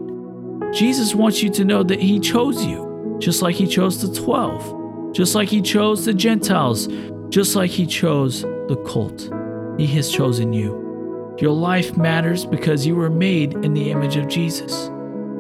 Jesus 0.75 1.15
wants 1.15 1.43
you 1.43 1.51
to 1.51 1.65
know 1.65 1.83
that 1.83 2.01
He 2.01 2.19
chose 2.19 2.65
you, 2.65 3.17
just 3.21 3.43
like 3.43 3.55
He 3.55 3.67
chose 3.67 4.03
the 4.03 4.13
12, 4.21 5.15
just 5.15 5.35
like 5.35 5.49
He 5.49 5.63
chose 5.63 6.05
the 6.05 6.13
Gentiles, 6.13 6.89
just 7.29 7.55
like 7.55 7.71
He 7.71 7.87
chose 7.87 8.43
the 8.43 8.83
colt. 8.85 9.31
He 9.79 9.87
has 9.87 10.11
chosen 10.11 10.53
you. 10.53 11.37
Your 11.39 11.53
life 11.53 11.97
matters 11.97 12.45
because 12.45 12.87
you 12.87 12.97
were 12.97 13.09
made 13.09 13.55
in 13.65 13.73
the 13.73 13.91
image 13.91 14.17
of 14.17 14.29
Jesus. 14.29 14.91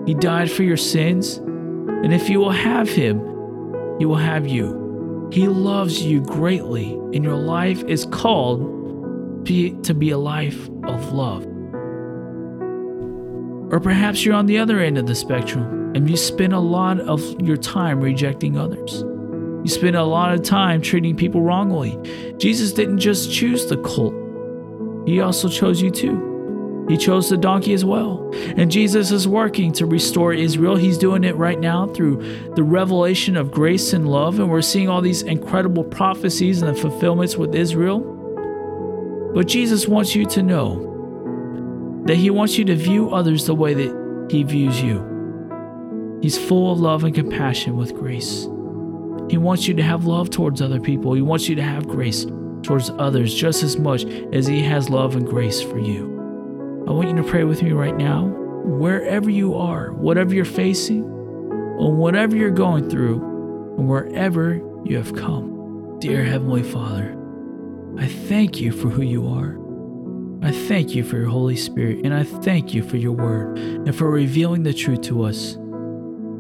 He 0.07 0.15
died 0.15 0.51
for 0.51 0.63
your 0.63 0.77
sins, 0.77 1.37
and 1.37 2.15
if 2.15 2.31
you 2.31 2.39
will 2.39 2.51
have 2.51 2.89
Him, 2.89 3.19
He 3.99 4.07
will 4.07 4.17
have 4.17 4.47
you. 4.47 5.29
He 5.33 5.49
loves 5.49 6.03
you 6.03 6.23
greatly, 6.23 6.93
and 7.13 7.23
your 7.23 7.37
life 7.37 7.83
is 7.85 8.07
called 8.07 8.77
to 9.45 9.95
be 9.95 10.11
a 10.11 10.19
life 10.19 10.69
of 10.85 11.13
love. 11.13 11.45
Or 13.71 13.81
perhaps 13.81 14.25
you're 14.25 14.35
on 14.35 14.47
the 14.47 14.59
other 14.59 14.79
end 14.81 14.99
of 14.99 15.07
the 15.07 15.15
spectrum 15.15 15.93
and 15.95 16.09
you 16.09 16.17
spend 16.17 16.53
a 16.53 16.59
lot 16.59 17.01
of 17.01 17.23
your 17.41 17.57
time 17.57 18.01
rejecting 18.01 18.59
others. 18.59 19.03
You 19.65 19.69
spend 19.69 19.97
a 19.97 20.05
lot 20.05 20.33
of 20.33 20.43
time 20.43 20.81
treating 20.81 21.17
people 21.17 21.43
wrongly. 21.43 21.99
Jesus 22.39 22.73
didn't 22.73 22.99
just 22.99 23.33
choose 23.33 23.67
the 23.67 23.79
colt, 23.79 24.15
He 25.09 25.21
also 25.21 25.49
chose 25.49 25.81
you 25.81 25.91
too. 25.91 26.87
He 26.87 26.99
chose 26.99 27.31
the 27.31 27.39
donkey 27.39 27.73
as 27.73 27.83
well. 27.83 28.31
And 28.57 28.71
Jesus 28.71 29.11
is 29.11 29.27
working 29.27 29.73
to 29.73 29.87
restore 29.87 30.35
Israel. 30.35 30.77
He's 30.77 30.99
doing 30.99 31.25
it 31.25 31.35
right 31.37 31.59
now 31.59 31.87
through 31.87 32.53
the 32.55 32.63
revelation 32.63 33.37
of 33.37 33.51
grace 33.51 33.95
and 33.95 34.07
love. 34.07 34.39
And 34.39 34.51
we're 34.51 34.61
seeing 34.61 34.89
all 34.89 35.01
these 35.01 35.23
incredible 35.23 35.85
prophecies 35.85 36.61
and 36.61 36.77
the 36.77 36.79
fulfillments 36.79 37.37
with 37.37 37.55
Israel. 37.55 38.01
But 39.35 39.47
Jesus 39.49 39.89
wants 39.89 40.15
you 40.15 40.27
to 40.27 40.43
know 40.43 42.03
that 42.05 42.17
He 42.17 42.29
wants 42.29 42.59
you 42.59 42.67
to 42.67 42.75
view 42.75 43.11
others 43.11 43.47
the 43.47 43.55
way 43.55 43.73
that 43.73 44.29
He 44.31 44.43
views 44.43 44.83
you. 44.83 46.19
He's 46.21 46.37
full 46.37 46.71
of 46.71 46.81
love 46.81 47.05
and 47.05 47.15
compassion 47.15 47.77
with 47.77 47.95
grace. 47.95 48.43
He 49.31 49.39
wants 49.39 49.69
you 49.69 49.75
to 49.75 49.83
have 49.83 50.05
love 50.05 50.29
towards 50.29 50.61
other 50.61 50.81
people. 50.81 51.15
He 51.15 51.23
wants 51.23 51.49
you 51.49 51.55
to 51.55 51.63
have 51.63 51.89
grace 51.89 52.27
towards 52.63 52.91
others 52.99 53.35
just 53.35 53.63
as 53.63 53.79
much 53.79 54.05
as 54.33 54.47
He 54.47 54.63
has 54.63 54.89
love 54.89 55.17
and 55.17 55.27
grace 55.27 55.61
for 55.61 55.79
you. 55.79 56.85
I 56.87 56.93
want 56.93 57.09
you 57.09 57.17
to 57.17 57.29
pray 57.29 57.45
with 57.45 57.63
me 57.63 57.73
right 57.73 57.97
now, 57.97 58.27
wherever 58.65 59.31
you 59.31 59.55
are, 59.55 59.93
whatever 59.93 60.35
you're 60.35 60.45
facing, 60.45 61.03
or 61.03 61.93
whatever 61.93 62.37
you're 62.37 62.51
going 62.51 62.89
through, 62.89 63.77
and 63.79 63.89
wherever 63.89 64.55
you 64.85 64.97
have 64.97 65.15
come. 65.15 65.99
Dear 66.01 66.25
Heavenly 66.25 66.63
Father, 66.63 67.17
I 67.99 68.07
thank 68.07 68.61
you 68.61 68.73
for 68.73 68.89
who 68.89 69.03
you 69.03 69.29
are. 69.29 69.59
I 70.43 70.53
thank 70.53 70.95
you 70.95 71.03
for 71.03 71.17
your 71.19 71.29
Holy 71.29 71.57
Spirit, 71.57 72.05
and 72.05 72.15
I 72.15 72.23
thank 72.23 72.73
you 72.73 72.83
for 72.83 72.97
your 72.97 73.13
word 73.13 73.59
and 73.59 73.95
for 73.95 74.11
revealing 74.11 74.63
the 74.63 74.73
truth 74.73 75.03
to 75.03 75.25
us. 75.25 75.57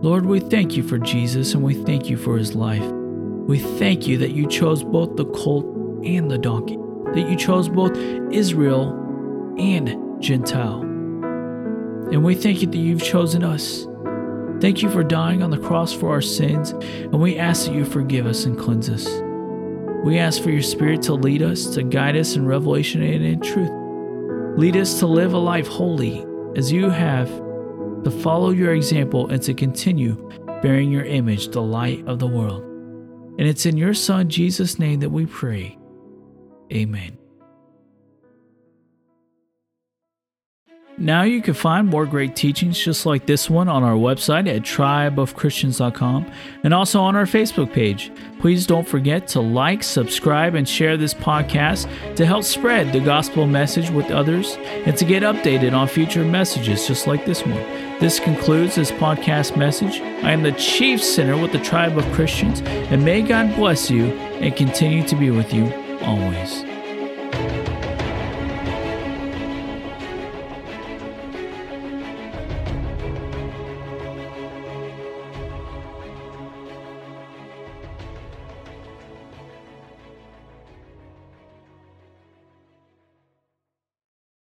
Lord, 0.00 0.26
we 0.26 0.38
thank 0.38 0.76
you 0.76 0.85
for 0.85 0.96
Jesus 0.96 1.54
and 1.54 1.62
we 1.64 1.74
thank 1.74 2.09
you 2.09 2.16
for 2.16 2.38
his 2.38 2.54
life. 2.54 2.85
We 2.85 3.59
thank 3.59 4.07
you 4.07 4.16
that 4.18 4.31
you 4.31 4.46
chose 4.46 4.85
both 4.85 5.16
the 5.16 5.24
colt 5.26 5.67
and 6.04 6.30
the 6.30 6.38
donkey, 6.38 6.76
that 7.14 7.28
you 7.28 7.37
chose 7.37 7.68
both 7.68 7.96
Israel 8.32 8.92
and 9.58 10.22
Gentile. 10.22 10.82
And 12.11 12.24
we 12.24 12.34
thank 12.34 12.61
you 12.61 12.66
that 12.66 12.78
you've 12.78 13.02
chosen 13.02 13.44
us. 13.44 13.87
Thank 14.61 14.82
you 14.82 14.90
for 14.90 15.04
dying 15.04 15.42
on 15.42 15.50
the 15.50 15.58
cross 15.58 15.92
for 15.92 16.11
our 16.11 16.20
sins, 16.20 16.70
and 16.70 17.20
we 17.20 17.38
ask 17.38 17.66
that 17.66 17.74
you 17.74 17.84
forgive 17.84 18.26
us 18.26 18.44
and 18.44 18.58
cleanse 18.58 18.88
us. 18.90 19.06
We 20.04 20.18
ask 20.18 20.42
for 20.42 20.50
your 20.50 20.62
Spirit 20.62 21.02
to 21.02 21.14
lead 21.14 21.42
us, 21.42 21.66
to 21.74 21.82
guide 21.82 22.16
us 22.16 22.34
in 22.34 22.46
revelation 22.46 23.02
and 23.02 23.24
in 23.24 23.40
truth. 23.40 23.70
Lead 24.58 24.76
us 24.76 24.98
to 25.00 25.06
live 25.06 25.32
a 25.32 25.38
life 25.38 25.68
holy 25.68 26.24
as 26.56 26.72
you 26.72 26.88
have, 26.88 27.28
to 28.04 28.11
follow 28.11 28.50
your 28.50 28.74
example 28.74 29.28
and 29.28 29.42
to 29.42 29.54
continue 29.54 30.30
bearing 30.62 30.90
your 30.90 31.04
image, 31.04 31.48
the 31.48 31.62
light 31.62 32.04
of 32.08 32.18
the 32.18 32.26
world. 32.26 32.62
And 33.38 33.46
it's 33.46 33.66
in 33.66 33.76
your 33.76 33.94
Son, 33.94 34.28
Jesus' 34.28 34.78
name, 34.78 34.98
that 35.00 35.11
we 35.11 35.26
pray. 35.26 35.78
Amen. 36.72 37.18
Now 41.00 41.22
you 41.22 41.40
can 41.40 41.54
find 41.54 41.87
more 41.87 42.07
great 42.07 42.35
teachings 42.35 42.76
just 42.76 43.07
like 43.07 43.24
this 43.24 43.48
one 43.48 43.68
on 43.68 43.85
our 43.85 43.94
website 43.94 44.48
at 44.52 44.62
tribeofchristians.com 44.62 46.26
and 46.64 46.74
also 46.74 47.00
on 47.00 47.14
our 47.14 47.24
Facebook 47.24 47.72
page. 47.72 48.11
Please 48.40 48.66
don't 48.66 48.87
forget 48.87 49.28
to 49.28 49.40
like, 49.40 49.85
subscribe, 49.85 50.57
and 50.57 50.68
share 50.68 50.96
this 50.96 51.14
podcast 51.14 51.87
to 52.16 52.26
help 52.26 52.42
spread 52.42 52.92
the 52.92 52.98
gospel 52.98 53.46
message 53.46 53.90
with 53.90 54.11
others 54.11 54.57
and 54.59 54.96
to 54.96 55.04
get 55.04 55.22
updated 55.22 55.72
on 55.72 55.87
future 55.87 56.24
messages 56.24 56.88
just 56.88 57.07
like 57.07 57.24
this 57.24 57.46
one. 57.46 57.54
This 58.00 58.18
concludes 58.18 58.74
this 58.74 58.90
podcast 58.90 59.57
message. 59.57 60.00
I 60.00 60.33
am 60.33 60.42
the 60.42 60.52
Chief 60.52 61.00
Sinner 61.00 61.40
with 61.40 61.52
the 61.52 61.61
Tribe 61.61 61.96
of 61.96 62.12
Christians, 62.12 62.61
and 62.61 63.04
may 63.04 63.22
God 63.22 63.54
bless 63.54 63.88
you 63.88 64.07
and 64.40 64.54
continue 64.57 65.07
to 65.07 65.14
be 65.14 65.31
with 65.31 65.54
you 65.54 65.88
always. 66.02 66.67